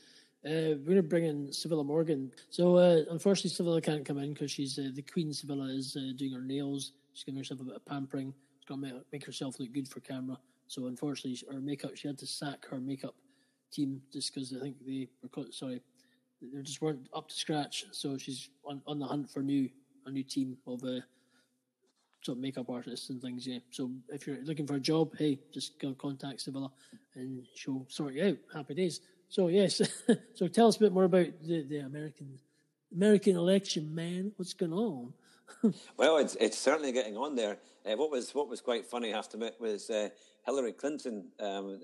[0.44, 2.32] Uh, we're going to bring in Sevilla Morgan.
[2.50, 5.32] So uh, unfortunately, Sevilla can't come in because she's uh, the Queen.
[5.32, 6.92] Sevilla is uh, doing her nails.
[7.12, 8.32] She's giving herself a bit of pampering.
[8.58, 10.38] She's going to make, herself look good for camera.
[10.68, 13.14] So unfortunately, her makeup she had to sack her makeup
[13.72, 15.80] team just because I think they were caught, sorry
[16.42, 17.86] they just weren't up to scratch.
[17.92, 19.68] So she's on, on the hunt for new
[20.06, 21.00] a new team of uh,
[22.26, 23.46] sort of makeup artists and things.
[23.46, 23.60] Yeah.
[23.70, 26.70] So if you're looking for a job, hey, just go contact Sevilla
[27.14, 28.36] and she'll sort you out.
[28.52, 29.00] Happy days.
[29.28, 29.80] So yes.
[30.34, 32.38] so tell us a bit more about the, the American
[32.94, 34.32] American election, man.
[34.36, 35.12] What's going on?
[35.96, 37.58] well, it's it's certainly getting on there.
[37.84, 40.08] Uh, what was what was quite funny, I have to admit, was uh,
[40.44, 41.28] Hillary Clinton.
[41.40, 41.80] Um,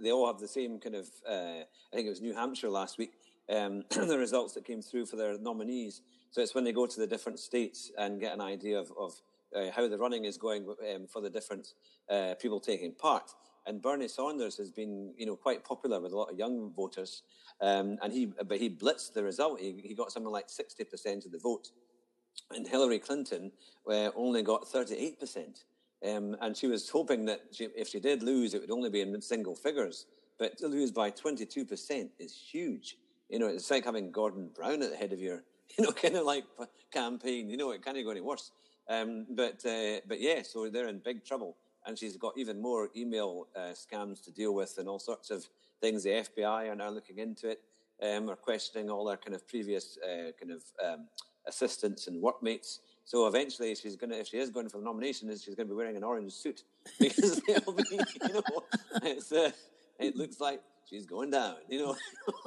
[0.00, 1.08] they all have the same kind of.
[1.28, 3.12] Uh, I think it was New Hampshire last week.
[3.48, 6.00] Um, the results that came through for their nominees.
[6.30, 9.20] So it's when they go to the different states and get an idea of, of
[9.56, 11.74] uh, how the running is going um, for the different
[12.10, 13.30] uh, people taking part.
[13.66, 17.22] And Bernie Sanders has been, you know, quite popular with a lot of young voters.
[17.60, 19.60] Um, and he, but he blitzed the result.
[19.60, 21.70] He, he got something like 60% of the vote.
[22.50, 23.52] And Hillary Clinton
[23.88, 25.62] uh, only got 38%.
[26.04, 29.00] Um, and she was hoping that she, if she did lose, it would only be
[29.00, 30.06] in single figures.
[30.38, 32.96] But to lose by 22% is huge.
[33.28, 35.44] You know, it's like having Gordon Brown at the head of your,
[35.78, 36.44] you know, kind of like
[36.92, 37.48] campaign.
[37.48, 38.50] You know, it can't go any worse.
[38.88, 42.88] Um, but uh, but yeah, so they're in big trouble, and she's got even more
[42.96, 45.48] email uh, scams to deal with, and all sorts of
[45.80, 46.02] things.
[46.02, 47.60] The FBI are now looking into it,
[48.02, 51.06] um, are questioning all their kind of previous uh, kind of um,
[51.46, 52.80] assistants and workmates.
[53.04, 55.74] So eventually, she's gonna, if she is going for the nomination, is she's going to
[55.74, 56.62] be wearing an orange suit
[57.00, 58.42] because they'll be, you know,
[59.02, 59.50] it's, uh,
[60.02, 61.56] it looks like she's going down.
[61.68, 61.96] You know,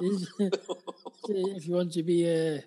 [1.28, 2.60] if you want to be, uh,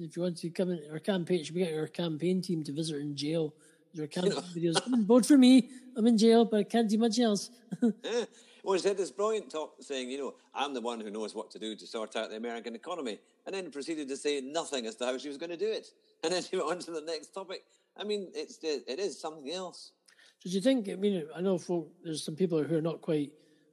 [0.00, 2.72] if you want to come in our campaign, should we get our campaign team to
[2.72, 3.54] visit her in jail?
[3.98, 5.06] Are campaign videos.
[5.06, 5.68] Vote for me.
[5.96, 7.50] I'm in jail, but I can't do much else.
[7.82, 8.24] yeah.
[8.64, 11.50] Well, she had this brilliant talk saying, you know, I'm the one who knows what
[11.50, 14.94] to do to sort out the American economy, and then proceeded to say nothing as
[14.96, 15.88] to how she was going to do it,
[16.22, 17.64] and then she went on to the next topic.
[17.96, 19.92] I mean, it's it is something else.
[20.38, 20.88] So do you think?
[20.88, 23.32] I mean, I know folk, there's some people who are not quite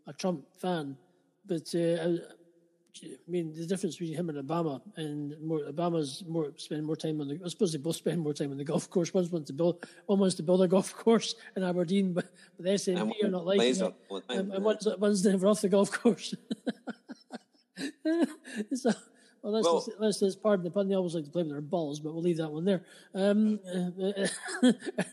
[0.09, 0.97] a Trump fan,
[1.45, 2.17] but uh,
[3.03, 7.21] I mean, the difference between him and Obama, and more, Obama's more spending more time
[7.21, 7.39] on the.
[7.45, 9.13] I suppose they both spend more time on the golf course.
[9.13, 12.25] One wants to build, one wants to build a golf course in Aberdeen, but,
[12.57, 13.81] but the SNP are not like it.
[14.29, 16.33] And, and one's, one's never off the golf course.
[18.73, 18.91] so,
[19.41, 20.89] well, let's, well, let's, let's, pardon the pun.
[20.89, 22.83] They always like to play with their balls, but we'll leave that one there.
[23.13, 23.59] Um,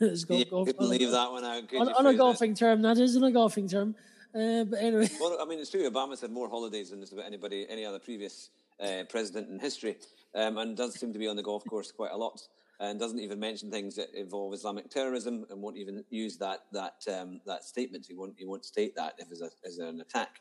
[0.00, 1.72] it's golf, golf, leave that one out.
[1.74, 2.56] On, on a golfing it?
[2.56, 3.94] term, that is on a golfing term.
[4.36, 5.08] Uh, but anyway.
[5.18, 5.88] Well, I mean, it's true.
[5.88, 9.96] Obama's had more holidays than just about anybody, any other previous uh, president in history,
[10.34, 12.42] um, and does seem to be on the golf course quite a lot,
[12.78, 17.02] and doesn't even mention things that involve Islamic terrorism, and won't even use that that
[17.08, 18.04] um, that statement.
[18.06, 20.40] He won't he won't state that if it's, a, as an attack,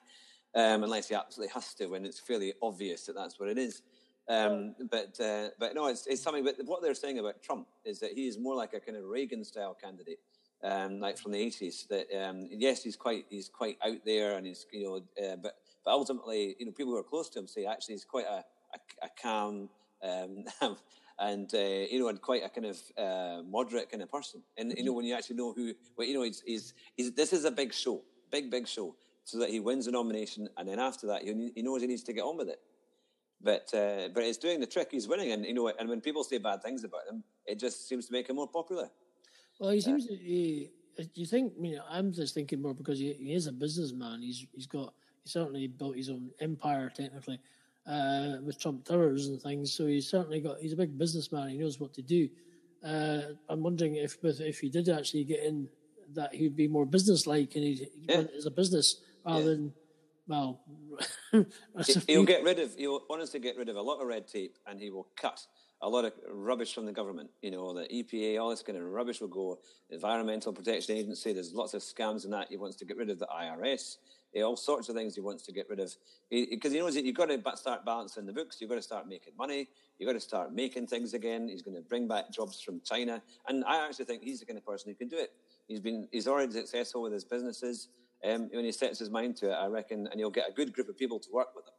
[0.55, 3.81] um, unless he absolutely has to, when it's fairly obvious that that's what it is.
[4.27, 6.43] Um, but uh, but no, it's, it's something.
[6.43, 9.05] But what they're saying about Trump is that he is more like a kind of
[9.05, 10.19] Reagan style candidate
[10.65, 11.85] um, like from the eighties.
[11.89, 15.55] That um, yes, he's quite he's quite out there, and he's you know, uh, but
[15.83, 18.43] but ultimately, you know, people who are close to him say actually he's quite a
[18.73, 19.69] a, a calm.
[20.03, 20.45] Um,
[21.19, 24.41] and uh, you know, and quite a kind of uh, moderate kind of person.
[24.57, 27.31] And you know, when you actually know who, well, you know, he's, he's, he's, this
[27.31, 28.01] is a big show,
[28.31, 31.61] big big show, so that he wins the nomination, and then after that, he, he
[31.61, 32.59] knows he needs to get on with it.
[33.41, 34.89] But uh, but it's doing the trick.
[34.91, 37.87] He's winning, and you know, and when people say bad things about him, it just
[37.87, 38.89] seems to make him more popular.
[39.59, 40.15] Well, he seems to.
[40.15, 40.69] He,
[41.13, 41.53] you think?
[41.57, 44.21] I mean, I'm just thinking more because he, he is a businessman.
[44.21, 47.39] He's he's got he certainly built his own empire technically
[47.87, 49.73] uh, with Trump Towers and things.
[49.73, 51.49] So he's certainly got he's a big businessman.
[51.49, 52.29] He knows what to do.
[52.83, 55.67] Uh, I'm wondering if if he did actually get in,
[56.13, 58.17] that he'd be more business-like and he'd, yeah.
[58.17, 59.45] run it as a business rather yeah.
[59.45, 59.73] than
[60.27, 60.61] well.
[62.07, 64.79] he'll get rid of he'll honestly get rid of a lot of red tape and
[64.79, 65.45] he will cut
[65.85, 67.29] a lot of rubbish from the government.
[67.43, 69.59] You know, the EPA, all this kind of rubbish will go.
[69.91, 72.47] Environmental Protection Agency, there's lots of scams in that.
[72.49, 73.97] He wants to get rid of the IRS.
[74.35, 75.95] Eh, all sorts of things he wants to get rid of
[76.31, 78.57] because he, he, knows that you've got to start balancing the books.
[78.59, 79.67] You've got to start making money.
[79.99, 81.47] You've got to start making things again.
[81.47, 84.57] He's going to bring back jobs from China, and I actually think he's the kind
[84.57, 85.33] of person who can do it.
[85.67, 87.89] He's been he's already successful with his businesses.
[88.27, 90.73] Um, when he sets his mind to it, I reckon, and he'll get a good
[90.73, 91.73] group of people to work with him.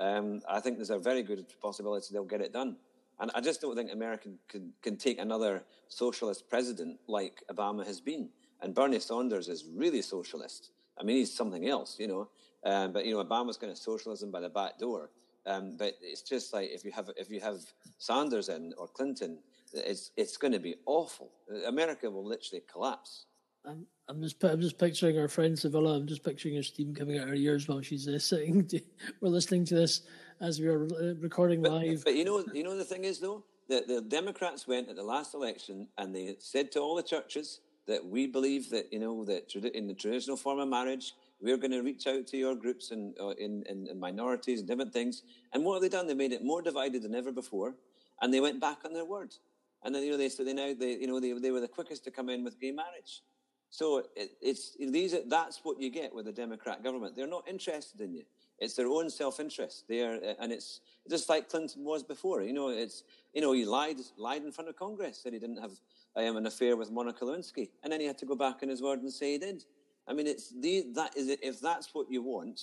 [0.00, 2.76] Um, I think there's a very good possibility they'll get it done.
[3.20, 8.00] And I just don't think America can, can take another socialist president like Obama has
[8.00, 8.30] been.
[8.62, 10.70] And Bernie Sanders is really socialist.
[10.98, 12.28] I mean, he's something else, you know.
[12.64, 15.10] Um, but you know, Obama's kind of socialism by the back door.
[15.46, 17.60] Um, but it's just like if you have if you have
[17.98, 19.38] Sanders in or Clinton,
[19.72, 21.30] it's it's going to be awful.
[21.66, 23.26] America will literally collapse.
[23.66, 25.96] I'm, I'm just I'm just picturing our friend Sevilla.
[25.96, 28.66] I'm just picturing her steam coming out of her ears while she's uh, sitting.
[28.68, 28.80] To,
[29.20, 30.02] we're listening to this
[30.40, 32.04] as we are uh, recording But, live.
[32.04, 35.02] but you know, you know the thing is though, the, the Democrats went at the
[35.02, 39.24] last election and they said to all the churches that we believe that you know
[39.24, 42.90] that in the traditional form of marriage, we're going to reach out to your groups
[42.90, 45.22] and uh, in, in, in minorities and different things.
[45.52, 46.06] And what have they done?
[46.06, 47.74] They made it more divided than ever before,
[48.22, 49.34] and they went back on their word.
[49.82, 51.68] And then you know they so they now they you know they they were the
[51.68, 53.22] quickest to come in with gay marriage.
[53.70, 57.14] So it, it's these that's what you get with a Democrat government.
[57.16, 58.24] They're not interested in you.
[58.58, 59.84] It's their own self-interest.
[59.88, 62.42] They are, and it's just like Clinton was before.
[62.42, 65.60] You know, it's you know he lied lied in front of Congress said he didn't
[65.60, 65.72] have
[66.16, 68.82] um, an affair with Monica Lewinsky, and then he had to go back on his
[68.82, 69.64] word and say he did.
[70.06, 72.60] I mean, it's the, that is if that's what you want,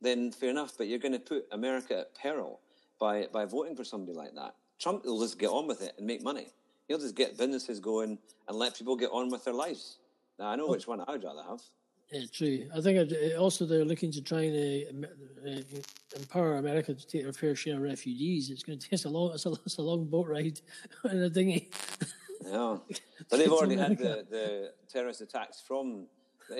[0.00, 0.74] then fair enough.
[0.76, 2.60] But you're going to put America at peril
[3.00, 4.54] by by voting for somebody like that.
[4.80, 6.48] Trump will just get on with it and make money.
[6.88, 8.18] He'll just get businesses going
[8.48, 9.97] and let people get on with their lives.
[10.38, 11.60] Now I know which one I'd rather have.
[12.12, 12.68] Yeah, true.
[12.74, 15.60] I think it- also they're looking to try and uh, uh,
[16.16, 18.48] empower America to take their fair share of refugees.
[18.50, 20.60] It's going to take a long, it's a, it's a long boat ride
[21.10, 21.70] in a dinghy.
[22.46, 22.78] Yeah,
[23.28, 26.06] but they've already had the, the terrorist attacks from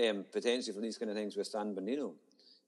[0.06, 2.14] um, potentially from these kind of things with San Bernardino.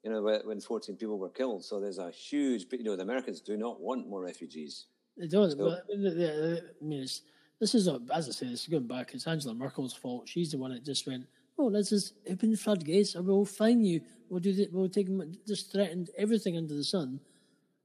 [0.02, 1.62] You know, when 14 people were killed.
[1.62, 4.86] So there's a huge, you know, the Americans do not want more refugees.
[5.18, 5.58] They don't.
[5.58, 7.20] But I mean, the- the- I mean, it's,
[7.60, 9.12] this is a, as I say, this is going back.
[9.12, 10.28] It's Angela Merkel's fault.
[10.28, 11.26] She's the one that just went,
[11.58, 14.00] "Oh, let's just open the floodgates, and we'll fine you.
[14.30, 14.72] We'll do that.
[14.72, 17.20] We'll take them." Just threatened everything under the sun,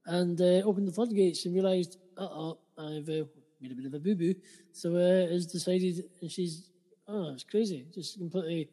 [0.06, 3.24] and uh, opened the floodgates and realised, "Uh oh, I've uh,
[3.60, 4.34] made a bit of a boo boo."
[4.72, 6.70] So uh, has decided, and she's,
[7.06, 7.86] oh, it's crazy.
[7.94, 8.70] Just completely.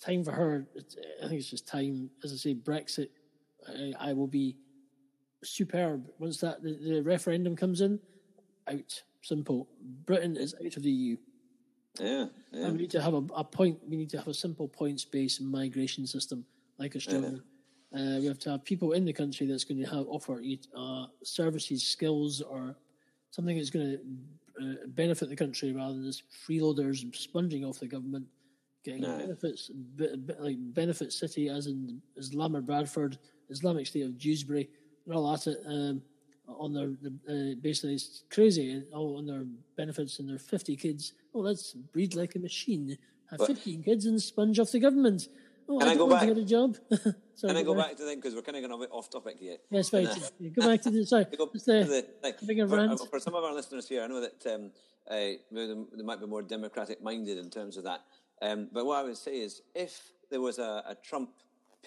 [0.00, 0.66] Time for her.
[1.22, 2.10] I think it's just time.
[2.24, 3.08] As I say, Brexit.
[3.68, 4.56] I, I will be
[5.44, 6.08] superb.
[6.18, 8.00] Once that the, the referendum comes in,
[8.66, 9.02] out.
[9.22, 9.68] Simple.
[10.04, 11.16] Britain is out of the EU.
[12.00, 12.66] Yeah, yeah.
[12.66, 13.78] And we need to have a, a point.
[13.88, 16.44] We need to have a simple points-based migration system
[16.78, 17.40] like Australia.
[17.94, 20.42] Uh, we have to have people in the country that's going to have offer
[20.76, 22.74] uh, services, skills, or
[23.30, 24.00] something that's going to
[24.62, 28.26] uh, benefit the country rather than just freeloaders sponging off the government,
[28.84, 29.18] getting No.
[29.18, 33.18] benefits be, be, like benefit city as in Islam or Bradford,
[33.50, 34.70] Islamic State of Dewsbury.
[35.06, 36.00] They're all at it um,
[36.58, 36.90] on their
[37.28, 39.44] uh, basically it's crazy on their
[39.76, 41.12] benefits and their fifty kids.
[41.34, 42.96] Oh, let's breed like a machine.
[43.30, 45.28] Have But- fifteen kids and sponge off the government.
[45.68, 46.76] Oh, Can I I go want to get a job.
[47.34, 47.86] Sorry, Can I go back?
[47.90, 49.56] back to them because we're kind of going off topic here.
[49.70, 50.08] Yes, right.
[50.40, 51.24] Yeah, Go back to the sorry.
[51.38, 53.00] Go Just, uh, the- like, for, rant.
[53.08, 54.70] for some of our listeners here, I know that um,
[55.08, 55.14] uh,
[55.52, 58.00] they might be more democratic minded in terms of that.
[58.42, 61.30] Um, but what I would say is, if there was a, a Trump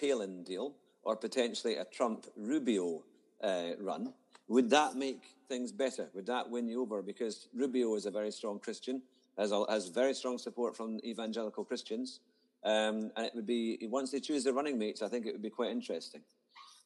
[0.00, 3.04] Palin deal or potentially a Trump Rubio
[3.42, 4.14] uh, run,
[4.48, 6.08] would that make things better?
[6.14, 7.02] Would that win you over?
[7.02, 9.02] Because Rubio is a very strong Christian,
[9.38, 12.20] has a, has very strong support from evangelical Christians,
[12.64, 15.42] um, and it would be once they choose their running mates, I think it would
[15.42, 16.22] be quite interesting.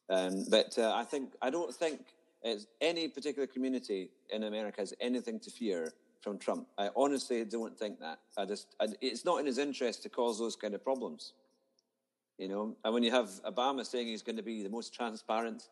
[0.09, 2.01] Um, but uh, I think I don't think
[2.43, 6.67] it's any particular community in America has anything to fear from Trump.
[6.77, 8.19] I honestly don't think that.
[8.37, 11.33] I just I, it's not in his interest to cause those kind of problems.
[12.37, 15.69] You know, and when you have Obama saying he's going to be the most transparent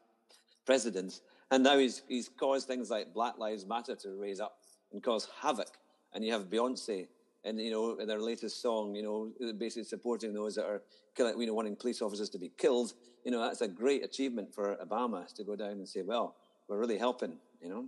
[0.65, 4.57] president, and now he's he's caused things like Black Lives Matter to raise up
[4.91, 5.77] and cause havoc,
[6.13, 7.07] and you have Beyonce
[7.43, 10.81] and you know in their latest song, you know, basically supporting those that are
[11.15, 12.93] killing, you know, wanting police officers to be killed.
[13.23, 16.35] You know, that's a great achievement for Obama to go down and say, "Well,
[16.67, 17.85] we're really helping." You know,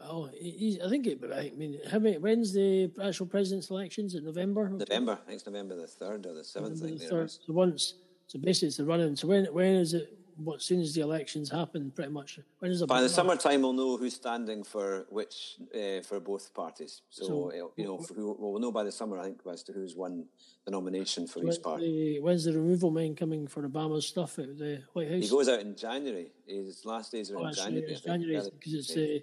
[0.00, 1.18] Oh, I think it.
[1.34, 2.18] I mean, how many?
[2.18, 4.14] When's the actual president's elections?
[4.14, 4.68] In November.
[4.68, 6.80] November, I think it's November the third or the seventh.
[6.80, 7.30] November the third.
[7.30, 7.94] So once,
[8.28, 9.16] so basically, it's the running.
[9.16, 10.17] So when when is it?
[10.42, 11.90] What soon as the elections happen?
[11.90, 12.38] Pretty much.
[12.60, 12.88] When is it?
[12.88, 17.02] By the summertime, we'll know who's standing for which uh, for both parties.
[17.10, 19.64] So, So- you know, for who, well, we'll know by the summer, I think, as
[19.64, 20.26] to who's won
[20.64, 22.14] the nomination for each party.
[22.14, 25.24] the, when's the removal man coming for Obama's stuff at the White House?
[25.24, 26.30] He goes out in January.
[26.46, 27.92] His last days are oh, in January.
[27.92, 29.18] it's January because it's uh,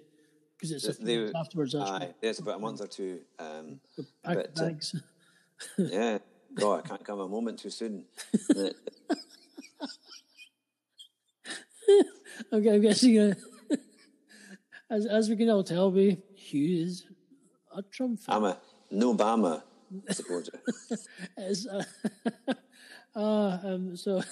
[0.56, 1.74] because it's a few They- afterwards.
[1.74, 3.20] Aye, there's about a month or two.
[3.38, 3.80] Um,
[4.22, 4.98] but, the uh,
[5.78, 6.18] yeah,
[6.54, 8.04] God, I can't come a moment too soon.
[12.52, 13.34] Okay, I'm guessing.
[14.88, 17.06] Uh, as as we can all tell, we Hugh is
[17.76, 18.36] a Trump fan.
[18.36, 18.58] I'm a
[18.90, 19.62] no Obama
[20.10, 20.52] supporter.
[21.38, 21.82] Uh,
[23.16, 24.22] uh, um, so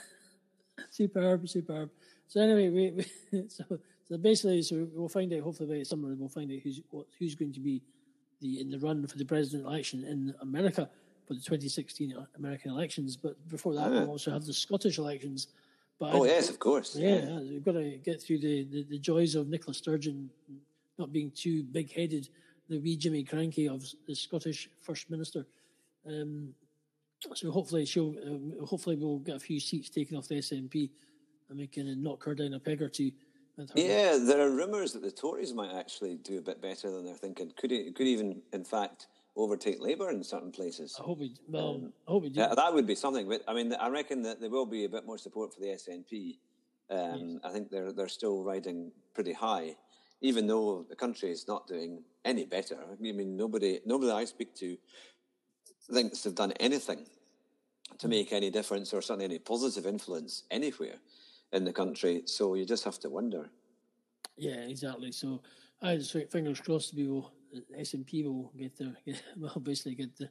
[0.90, 1.90] superb, superb.
[2.28, 2.90] So anyway, we,
[3.32, 3.64] we so
[4.04, 5.40] so basically, so we'll find out.
[5.40, 7.82] Hopefully by summer, we'll find out who's what, who's going to be
[8.40, 10.88] the in the run for the president election in America
[11.26, 13.16] for the 2016 American elections.
[13.16, 15.48] But before that, we'll also have the Scottish elections.
[15.98, 16.96] But oh I- yes, of course.
[16.96, 20.30] yeah, we've got to get through the, the, the joys of Nicola Sturgeon
[20.98, 22.28] not being too big headed,
[22.68, 25.46] the wee Jimmy Krankie of the Scottish First Minister.
[26.06, 26.54] Um,
[27.34, 30.90] so hopefully she'll, um, hopefully we'll get a few seats taken off the SNP,
[31.48, 33.10] and we can knock her down a peg or two.
[33.74, 37.14] Yeah, there are rumours that the Tories might actually do a bit better than they're
[37.14, 37.52] thinking.
[37.56, 39.06] Could it could even, in fact,
[39.36, 40.96] overtake Labour in certain places.
[40.98, 41.34] I hope we.
[41.48, 42.40] Well, um, I hope we do.
[42.40, 43.28] Yeah, that would be something.
[43.28, 45.68] But I mean, I reckon that there will be a bit more support for the
[45.68, 46.38] SNP.
[46.90, 47.40] Um, yes.
[47.44, 49.76] I think they're they're still riding pretty high,
[50.20, 52.76] even though the country is not doing any better.
[52.76, 54.76] I mean, nobody nobody I speak to
[55.92, 57.06] thinks they've done anything
[57.98, 60.96] to make any difference or certainly any positive influence anywhere
[61.52, 62.22] in the country.
[62.26, 63.50] So you just have to wonder.
[64.36, 65.12] Yeah, exactly.
[65.12, 65.42] So
[65.80, 67.32] I just fingers crossed we will
[67.78, 68.96] SNP will get their
[69.36, 70.28] well basically get the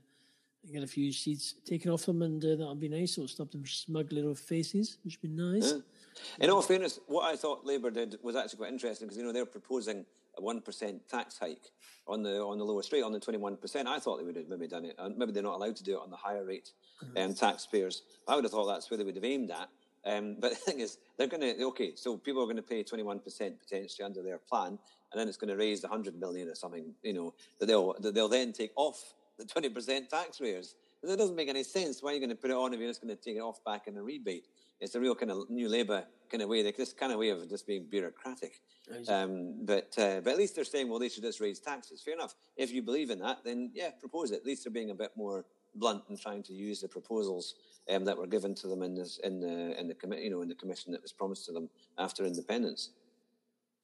[0.72, 3.18] get a few seats taken off them, and uh, that'll be nice.
[3.18, 5.74] It'll stop them smug little faces, which would be nice.
[5.74, 6.46] Yeah.
[6.46, 9.34] In all fairness, what I thought Labour did was actually quite interesting because you know
[9.34, 10.06] they're proposing
[10.38, 11.72] a one percent tax hike
[12.08, 13.88] on the on the lowest rate on the twenty one percent.
[13.88, 15.96] I thought they would have maybe done it, and maybe they're not allowed to do
[15.96, 16.72] it on the higher rate
[17.18, 18.04] um, taxpayers.
[18.28, 19.70] I would have thought that's where they would have aimed at.
[20.06, 21.94] Um, but the thing is, they're going to okay.
[21.96, 24.68] So people are going to pay twenty one percent potentially under their plan,
[25.12, 26.94] and then it's going to raise the hundred million or something.
[27.04, 30.76] You know that they'll that they'll then take off the twenty percent taxpayers.
[31.04, 32.02] That doesn't make any sense.
[32.02, 33.42] Why are you going to put it on if you're just going to take it
[33.42, 34.46] off back in a rebate?
[34.80, 36.64] It's a real kind of new Labour kind of way.
[36.64, 38.62] Like this kind of way of just being bureaucratic.
[39.10, 42.02] Um, but uh, but at least they're saying, well, they should just raise taxes.
[42.02, 42.36] Fair enough.
[42.56, 44.36] If you believe in that, then yeah, propose it.
[44.36, 45.46] At least they're being a bit more
[45.76, 47.56] blunt in trying to use the proposals
[47.90, 50.42] um, that were given to them in this in the in the committee, you know,
[50.42, 52.92] in the commission that was promised to them after independence,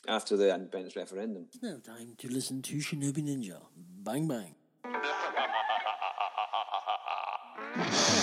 [0.07, 1.47] after the independence referendum.
[1.61, 3.61] Now time to listen to Shinobi Ninja.
[3.75, 4.55] Bang bang.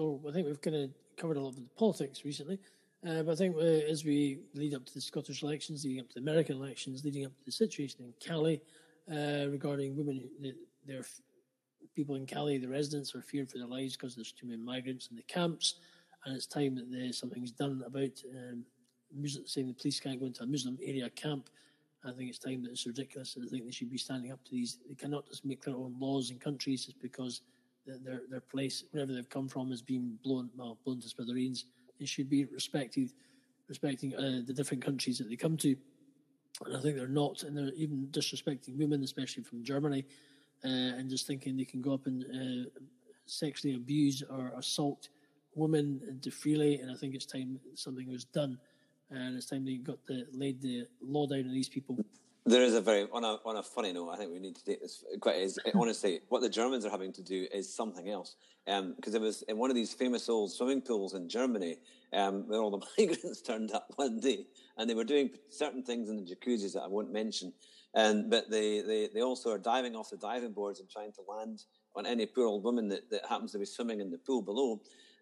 [0.00, 2.58] well, I think we've kind of covered a lot of the politics recently.
[3.06, 6.08] Uh, but I think uh, as we lead up to the Scottish elections, leading up
[6.08, 8.60] to the American elections, leading up to the situation in Calais
[9.10, 10.28] uh, regarding women,
[10.86, 11.02] their
[11.94, 15.08] people in Calais, the residents are feared for their lives because there's too many migrants
[15.10, 15.76] in the camps,
[16.24, 18.64] and it's time that there, something's done about um,
[19.46, 21.48] saying the police can't go into a Muslim area camp.
[22.04, 23.36] I think it's time that it's ridiculous.
[23.36, 24.78] I think they should be standing up to these.
[24.88, 27.42] They cannot just make their own laws in countries just because
[27.98, 31.66] their their place, wherever they've come from, is being blown well, blown to smithereens.
[31.98, 33.12] They should be respected,
[33.68, 35.76] respecting uh, the different countries that they come to.
[36.64, 40.04] And I think they're not, and they're even disrespecting women, especially from Germany,
[40.64, 42.70] uh, and just thinking they can go up and uh,
[43.26, 45.08] sexually abuse or assault
[45.54, 46.76] women into freely.
[46.76, 48.58] And I think it's time something was done,
[49.10, 51.98] and it's time they got the laid the law down on these people.
[52.46, 54.10] There is a very on a on a funny note.
[54.10, 55.36] I think we need to take this quite.
[55.36, 58.36] Is honestly what the Germans are having to do is something else.
[58.66, 61.78] Because um, it was in one of these famous old swimming pools in Germany,
[62.12, 66.08] um, where all the migrants turned up one day, and they were doing certain things
[66.08, 67.52] in the jacuzzis that I won't mention.
[67.94, 71.22] And but they, they, they also are diving off the diving boards and trying to
[71.28, 71.64] land
[71.96, 74.80] on any poor old woman that, that happens to be swimming in the pool below.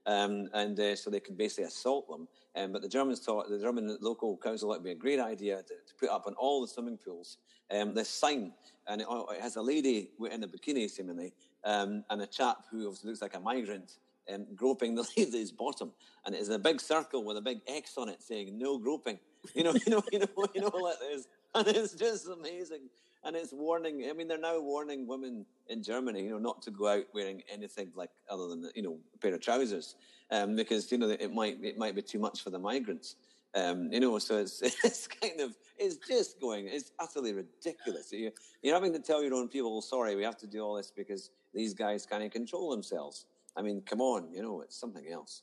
[0.09, 2.29] Um, and uh, so they can basically assault them.
[2.57, 5.21] Um, but the Germans thought the German local council thought it would be a great
[5.21, 7.37] idea to, to put up on all the swimming pools
[7.71, 8.53] um, this sign,
[8.87, 11.35] and it, it, has a lady in a bikini seemingly,
[11.65, 13.99] um, and a chap who looks like a migrant
[14.33, 15.93] um, groping the lady's bottom,
[16.25, 19.19] and it is a big circle with a big X on it saying "No groping."
[19.55, 22.89] You know, you know, you know, you know, like this, and it's just amazing
[23.25, 24.07] and it's warning.
[24.09, 27.43] I mean, they're now warning women in Germany, you know, not to go out wearing
[27.53, 29.97] anything like other than you know a pair of trousers,
[30.31, 33.17] um, because you know it might it might be too much for the migrants.
[33.55, 36.69] Um, you know, so it's it's kind of it's just going.
[36.69, 38.13] It's utterly ridiculous.
[38.13, 38.31] You,
[38.63, 41.31] you're having to tell your own people, sorry, we have to do all this because
[41.55, 43.27] these guys can't control themselves.
[43.57, 45.43] I mean, come on, you know, it's something else.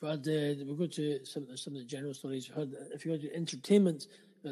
[0.00, 2.48] But uh, we'll go to some, some of the general stories.
[2.48, 4.08] We've heard, if you go to entertainment,
[4.44, 4.50] uh,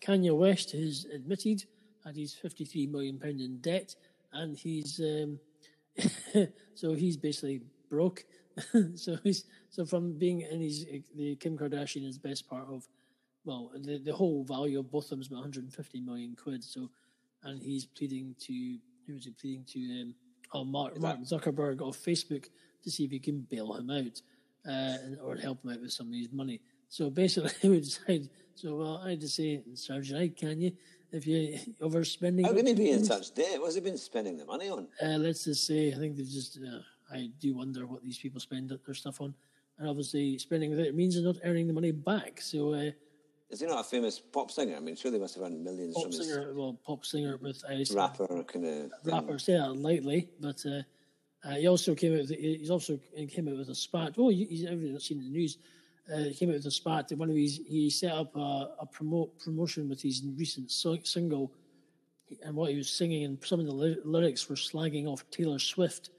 [0.00, 1.64] Kanye West has admitted
[2.04, 3.94] and he's 53 million pound in debt,
[4.32, 5.38] and he's um,
[6.74, 8.24] so he's basically broke.
[8.94, 10.84] so he's so from being in his
[11.14, 12.86] the Kim Kardashian is best part of
[13.44, 16.64] well the the whole value of both of them is about 150 million quid.
[16.64, 16.90] So
[17.44, 20.14] and he's pleading to who is he pleading to um,
[20.52, 22.46] oh Mark, Mark Zuckerberg of Facebook
[22.82, 24.20] to see if he can bail him out
[24.68, 26.60] uh, or help him out with some of his money.
[26.88, 28.30] So basically, we decided.
[28.54, 30.72] So well, I had to say, Sergeant, right, can you?
[31.12, 32.44] If you're overspending.
[32.44, 33.60] How can he be in such debt?
[33.60, 34.88] What's he been spending the money on?
[35.02, 36.58] Uh, let's just say, I think they've just.
[36.58, 36.80] Uh,
[37.10, 39.34] I do wonder what these people spend their stuff on,
[39.78, 42.40] and obviously spending without it means they're not earning the money back.
[42.40, 42.74] So.
[42.74, 42.90] Uh,
[43.50, 44.76] is he not a famous pop singer?
[44.76, 47.38] I mean, sure they must have earned millions pop from singer, his well, pop singer
[47.40, 49.38] with I rapper kind of rapper.
[49.38, 50.82] Say that lightly, but uh,
[51.48, 52.28] uh, he also came out.
[52.28, 52.98] With, he's also
[53.30, 54.14] came out with a spat.
[54.18, 55.56] Oh, he's everyone seen in the news
[56.12, 57.10] uh, he came out with a spat.
[57.12, 61.52] One of his, he set up a, a promote promotion with his recent so, single,
[62.42, 65.58] and what he was singing, and some of the ly- lyrics were slagging off Taylor
[65.58, 66.10] Swift.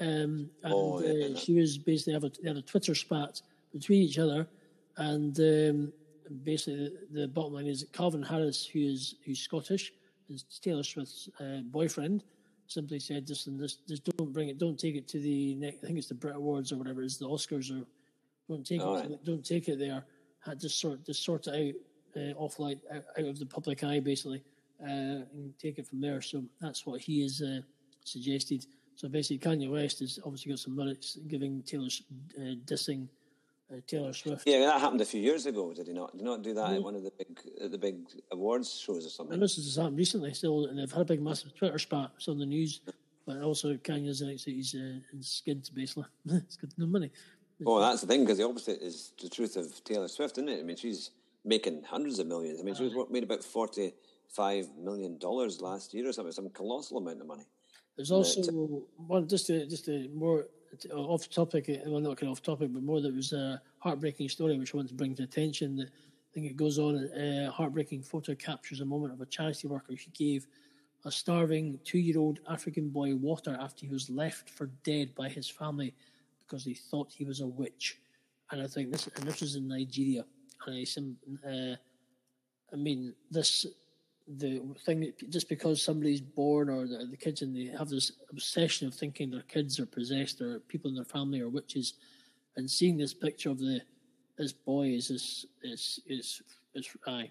[0.00, 3.40] Um, and oh, yeah, uh, she was basically have a, they had a Twitter spat
[3.72, 4.46] between each other,
[4.96, 5.92] and um,
[6.44, 9.92] basically the, the, bottom line is that Calvin Harris, who is who's Scottish,
[10.28, 12.22] is Taylor Swift's uh, boyfriend,
[12.66, 15.82] simply said, "Listen, this, just don't bring it, don't take it to the next.
[15.82, 17.84] I think it's the Brit Awards or whatever it is, the Oscars or
[18.50, 19.08] don't take All it.
[19.08, 19.24] Right.
[19.24, 20.04] Don't take it there.
[20.40, 21.54] Had to sort just sort it
[22.16, 24.42] out uh, off like out, out, of the public eye, basically,
[24.82, 26.20] uh, and take it from there.
[26.20, 27.60] So that's what he has uh,
[28.04, 28.66] suggested.
[28.96, 31.88] So basically, Kanye West has obviously got some lyrics giving Taylor
[32.38, 33.06] uh, dissing
[33.72, 34.42] uh, Taylor Swift.
[34.46, 36.12] Yeah, that happened a few years ago, did he not?
[36.12, 37.98] Did he not do that at one of the big the big
[38.32, 39.34] awards shows or something?
[39.34, 42.10] And this has happened recently, still, and they've had a big, massive Twitter spat.
[42.16, 42.80] It's on the news,
[43.24, 46.06] but also Kanye's announced that he's uh, skint basically.
[46.24, 47.12] he's got no money.
[47.60, 50.60] Well, that's the thing because the opposite is the truth of Taylor Swift, isn't it?
[50.60, 51.10] I mean, she's
[51.44, 52.60] making hundreds of millions.
[52.60, 56.98] I mean, she was made about forty-five million dollars last year or something, some colossal
[56.98, 57.44] amount of money.
[57.96, 58.42] There's also
[58.96, 60.46] one just a just a more
[60.94, 64.56] off topic, well, not kind of off topic, but more that was a heartbreaking story
[64.58, 65.76] which I want to bring to attention.
[65.76, 67.10] That I think it goes on.
[67.16, 70.46] A uh, heartbreaking photo captures a moment of a charity worker who gave
[71.04, 75.94] a starving two-year-old African boy water after he was left for dead by his family
[76.50, 77.98] because they thought he was a witch.
[78.50, 80.24] And I think this, and this was in Nigeria.
[80.66, 81.76] And I, uh,
[82.72, 83.66] I mean, this,
[84.26, 88.88] the thing, just because somebody's born or the, the kids and they have this obsession
[88.88, 91.94] of thinking their kids are possessed or people in their family are witches,
[92.56, 93.80] and seeing this picture of the
[94.36, 96.42] this boy is this is is
[96.74, 97.30] is aye,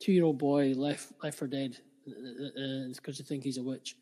[0.00, 2.10] two year old boy left left for dead because
[2.56, 3.96] uh, uh, they think he's a witch.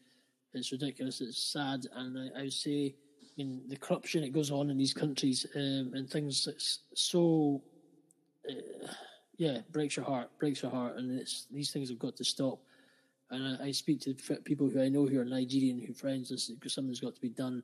[0.54, 1.20] It's ridiculous.
[1.20, 2.94] It's sad, and I, I would say
[3.38, 7.62] mean, the corruption that goes on in these countries um, and things that's so,
[8.48, 8.88] uh,
[9.36, 12.58] yeah, breaks your heart, breaks your heart, and these things have got to stop.
[13.30, 14.14] And I, I speak to
[14.44, 17.28] people who I know who are Nigerian, who friends, this because something's got to be
[17.28, 17.62] done.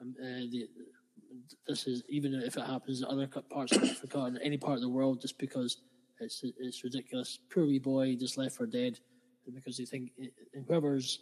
[0.00, 0.68] Um, uh, the,
[1.68, 4.82] this is even if it happens in other parts of Africa and any part of
[4.82, 5.78] the world, just because
[6.20, 7.38] it's it's ridiculous.
[7.52, 8.98] Poor wee boy just left for dead
[9.54, 10.12] because they think
[10.54, 11.20] and whoever's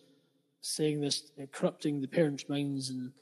[0.61, 3.13] saying this, uh, corrupting the parents' minds and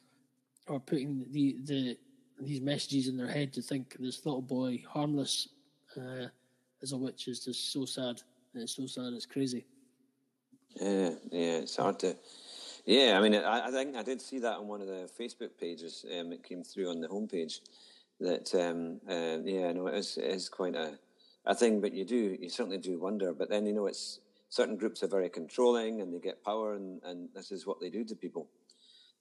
[0.69, 1.99] or putting the the
[2.41, 5.49] these messages in their head to think this little boy harmless
[5.97, 6.27] uh,
[6.81, 8.23] is a witch is just so sad.
[8.55, 9.13] It's so sad.
[9.13, 9.67] It's crazy.
[10.81, 12.17] Yeah, yeah, it's hard to.
[12.87, 15.51] Yeah, I mean, I, I think I did see that on one of the Facebook
[15.59, 16.05] pages.
[16.19, 17.61] Um, it came through on the homepage.
[18.21, 20.99] That um, uh, yeah, no, it is, it is quite a
[21.45, 21.81] a thing.
[21.81, 23.33] But you do, you certainly do wonder.
[23.33, 27.03] But then you know, it's certain groups are very controlling and they get power, and,
[27.05, 28.49] and this is what they do to people.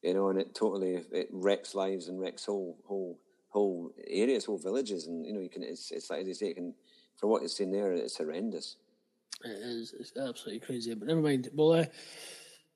[0.08, 4.58] You know, and it totally it wrecks lives and wrecks whole whole whole areas, whole
[4.58, 6.74] villages, and you know, you can it's it's like they say, can,
[7.20, 8.78] for what you've seen there, it's horrendous.
[9.44, 9.94] It is.
[10.00, 10.94] It's absolutely crazy.
[10.94, 11.50] But never mind.
[11.54, 11.86] Well, uh,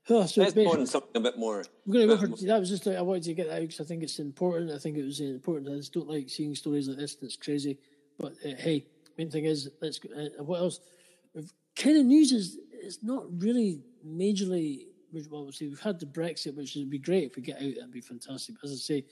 [0.10, 1.64] oh, so Let's on something a bit more.
[1.86, 2.60] We're going to go for that.
[2.60, 4.72] Was just like, I wanted to get that out because I think it's important.
[4.72, 5.74] I think it was important.
[5.74, 7.16] I just don't like seeing stories like this.
[7.16, 7.80] That's crazy.
[8.20, 8.86] But uh, hey,
[9.18, 10.02] main thing is, let's.
[10.06, 10.82] Uh, what else?
[11.78, 14.88] Kind of news is it's not really majorly.
[15.14, 15.68] Well, we'll see.
[15.68, 17.76] We've had the Brexit, which would be great if we get out.
[17.76, 18.56] That'd be fantastic.
[18.56, 19.06] But as I say,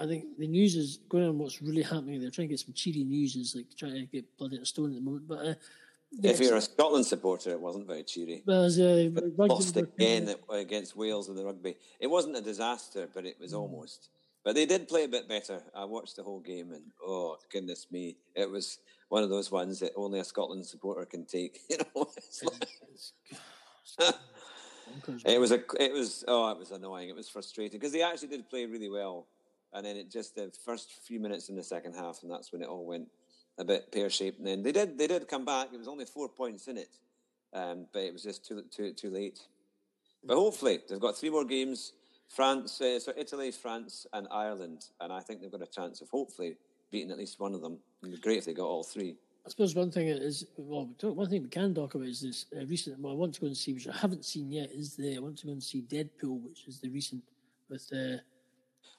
[0.00, 1.38] I think the news is going on.
[1.38, 2.20] What's really happening?
[2.20, 3.36] They're trying to get some cheery news.
[3.36, 5.28] Is like trying to get blood out of stone at the moment.
[5.28, 5.54] But uh,
[6.22, 8.42] if you're a Scotland supporter, it wasn't very cheery.
[8.46, 11.76] Well, as, uh, lost again against Wales in the rugby.
[12.00, 14.08] It wasn't a disaster, but it was almost.
[14.44, 15.62] But they did play a bit better.
[15.74, 18.78] I watched the whole game, and oh goodness me, it was
[19.08, 21.60] one of those ones that only a Scotland supporter can take.
[21.70, 22.08] You know,
[23.98, 24.14] like,
[25.24, 27.08] it was a, it was oh, it was annoying.
[27.08, 29.26] It was frustrating because they actually did play really well,
[29.72, 32.62] and then it just the first few minutes in the second half, and that's when
[32.62, 33.08] it all went
[33.58, 34.38] a bit pear shaped.
[34.38, 35.68] And then they did they did come back.
[35.72, 36.90] It was only four points in it,
[37.52, 39.40] um, but it was just too too too late.
[40.24, 41.92] But hopefully they've got three more games:
[42.28, 44.86] France, uh, so Italy, France, and Ireland.
[45.00, 46.56] And I think they've got a chance of hopefully
[46.90, 47.78] beating at least one of them.
[48.02, 49.16] It'd be great if they got all three.
[49.44, 52.64] I suppose one thing is well, one thing we can talk about is this uh,
[52.66, 53.00] recent.
[53.00, 55.18] Well, I want to go and see, which I haven't seen yet, is the I
[55.18, 57.22] want to go and see Deadpool, which is the recent
[57.68, 57.88] with.
[57.92, 58.18] Uh,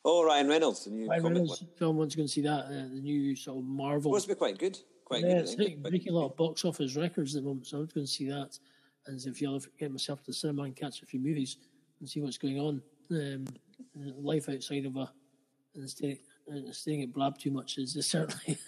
[0.05, 1.69] Oh, Ryan Reynolds, the new Ryan Reynolds one.
[1.77, 1.97] film.
[1.97, 4.11] Once you can see that, uh, the new sort of Marvel.
[4.11, 4.77] Supposed to be quite good.
[5.05, 5.37] Quite yeah, good.
[5.37, 8.05] it's hitting, breaking a lot of box office records at the moment, so I'm going
[8.05, 8.59] to see that.
[9.07, 11.57] And if you'll get myself to the cinema and catch a few movies
[11.99, 12.81] and see what's going on,
[13.11, 13.45] um,
[13.95, 15.09] life outside of a
[15.75, 16.17] and and
[16.71, 18.57] staying at Blab too much is certainly.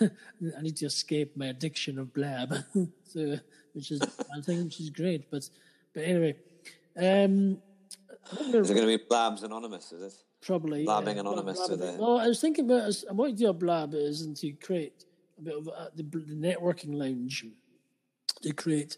[0.00, 2.54] I need to escape my addiction of Blab,
[3.04, 3.38] so
[3.72, 5.30] which is I think which is great.
[5.30, 5.48] But
[5.94, 6.36] but anyway,
[6.96, 7.58] um,
[8.32, 9.92] is it going to be Blabs Anonymous?
[9.92, 10.22] Is it?
[10.40, 10.84] Probably.
[10.84, 11.98] Blabbing yeah, Anonymous blab.
[11.98, 15.04] Well, I was thinking about I want to do a blab is and to create
[15.38, 17.44] a bit of uh, the, the networking lounge
[18.42, 18.96] to create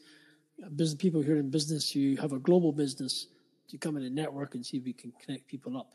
[0.77, 3.29] business people who are in business who have a global business
[3.69, 5.95] to come in and network and see if we can connect people up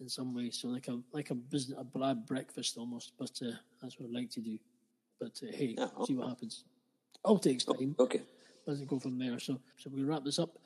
[0.00, 0.50] in some way.
[0.50, 4.14] So like a like a business a blab breakfast almost, but uh, that's what I'd
[4.14, 4.58] like to do.
[5.20, 5.76] But uh, hey,
[6.06, 6.64] see what happens.
[7.24, 7.94] All takes time.
[7.98, 8.22] Okay.
[8.66, 9.38] Doesn't go from there.
[9.38, 10.58] So so we wrap this up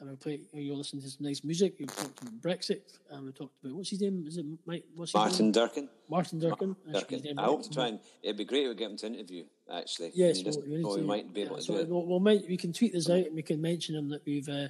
[0.00, 0.40] and we play.
[0.52, 1.74] You're listening to some nice music.
[1.78, 4.24] We've talked about Brexit, and we talked about what's his name?
[4.26, 4.84] Is it Mike?
[4.96, 5.52] What's Martin name?
[5.52, 5.88] Durkin.
[6.08, 6.76] Martin Durkin.
[6.92, 7.38] Durkin.
[7.38, 9.44] I hope to try and it'd be great if we get him to interview.
[9.72, 11.88] Actually, yes, just, we, we might be able yeah, to so do it.
[11.88, 14.48] We'll, we'll, we can tweet this out and we can mention him that we've.
[14.48, 14.68] Uh,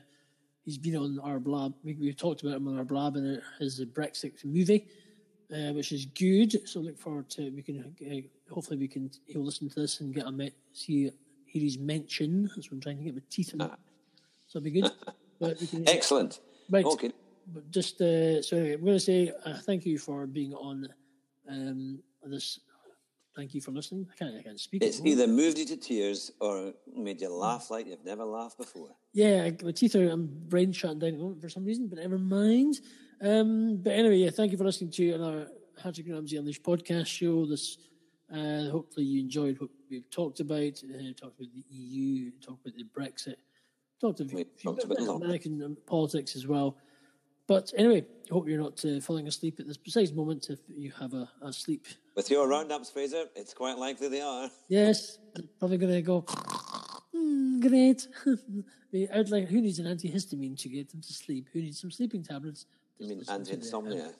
[0.64, 1.74] he's been on our blab.
[1.84, 4.86] We, we've talked about him on our blab and his Brexit movie,
[5.52, 6.68] uh, which is good.
[6.68, 10.14] So look forward to we can uh, hopefully we can he'll listen to this and
[10.14, 11.10] get a me- see
[11.46, 12.50] hear his mention.
[12.54, 13.62] That's what I'm trying to get my teeth in.
[13.62, 13.76] Ah.
[14.46, 14.90] So it'll be good.
[15.42, 16.38] Can, Excellent.
[16.70, 16.84] Right.
[16.84, 17.10] Okay.
[17.52, 20.88] But just uh, so anyway, I'm going to say uh, thank you for being on
[21.48, 22.60] um, this.
[23.34, 24.06] Thank you for listening.
[24.12, 24.82] I can't, I can't speak.
[24.82, 28.90] It's either moved you to tears or made you laugh like you've never laughed before.
[29.12, 30.08] Yeah, my teeth are.
[30.08, 32.80] I'm brain shutting down for some reason, but never mind.
[33.22, 35.48] Um, but anyway, yeah, thank you for listening to another
[35.82, 37.46] Hattrick Ramsey Unleashed podcast show.
[37.46, 37.78] This,
[38.30, 40.82] uh, hopefully, you enjoyed what we've talked about.
[40.84, 43.36] Uh, talked about the EU, talked about the Brexit
[44.02, 44.20] talked
[44.62, 46.76] talked about American politics as well.
[47.46, 51.12] But anyway, hope you're not uh, falling asleep at this precise moment if you have
[51.12, 51.86] a, a sleep.
[52.14, 54.50] With your roundups, Fraser, it's quite likely they are.
[54.68, 55.18] Yes,
[55.58, 56.22] probably going to go,
[57.14, 58.06] mm, great.
[59.12, 61.48] I'd like, who needs an antihistamine to get them to sleep?
[61.52, 62.66] Who needs some sleeping tablets?
[62.98, 64.12] You mean anti-insomnia?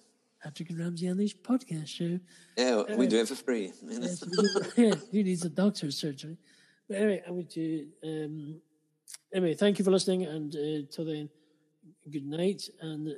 [0.45, 2.19] Hattrick and Ramsey Unleashed podcast show.
[2.57, 3.73] Yeah, uh, we do it for free.
[3.87, 4.25] yes,
[4.77, 6.37] yeah, who needs a doctor's surgery?
[6.89, 8.61] But anyway, I'm going to um,
[9.33, 11.29] anyway, thank you for listening, and uh, till then,
[12.11, 13.13] good night, and uh,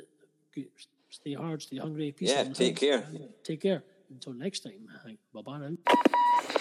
[0.55, 0.66] good,
[1.11, 2.12] stay hard, stay hungry.
[2.12, 3.05] Peace yeah, take care.
[3.43, 3.82] take care.
[4.11, 4.87] Until next time,
[5.32, 5.72] bye bye now.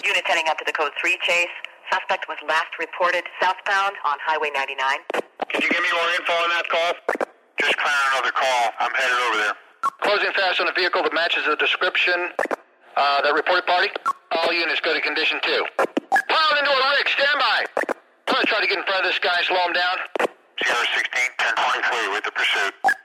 [0.04, 1.48] Unit heading up to the code 3 chase.
[1.92, 4.76] Suspect was last reported southbound on Highway 99.
[5.48, 6.92] Can you give me more info on that call?
[7.60, 8.64] Just clearing another call.
[8.80, 9.54] I'm headed over there.
[10.02, 12.32] Closing fast on a vehicle that matches the description.
[12.96, 13.90] Uh, that reported party?
[14.32, 15.64] All units go to condition 2.
[15.78, 17.58] Piled into a rig, stand by!
[18.26, 19.96] I'm gonna try to get in front of this guy and slow him down.
[20.62, 23.03] Sierra 16, 1023 with the pursuit.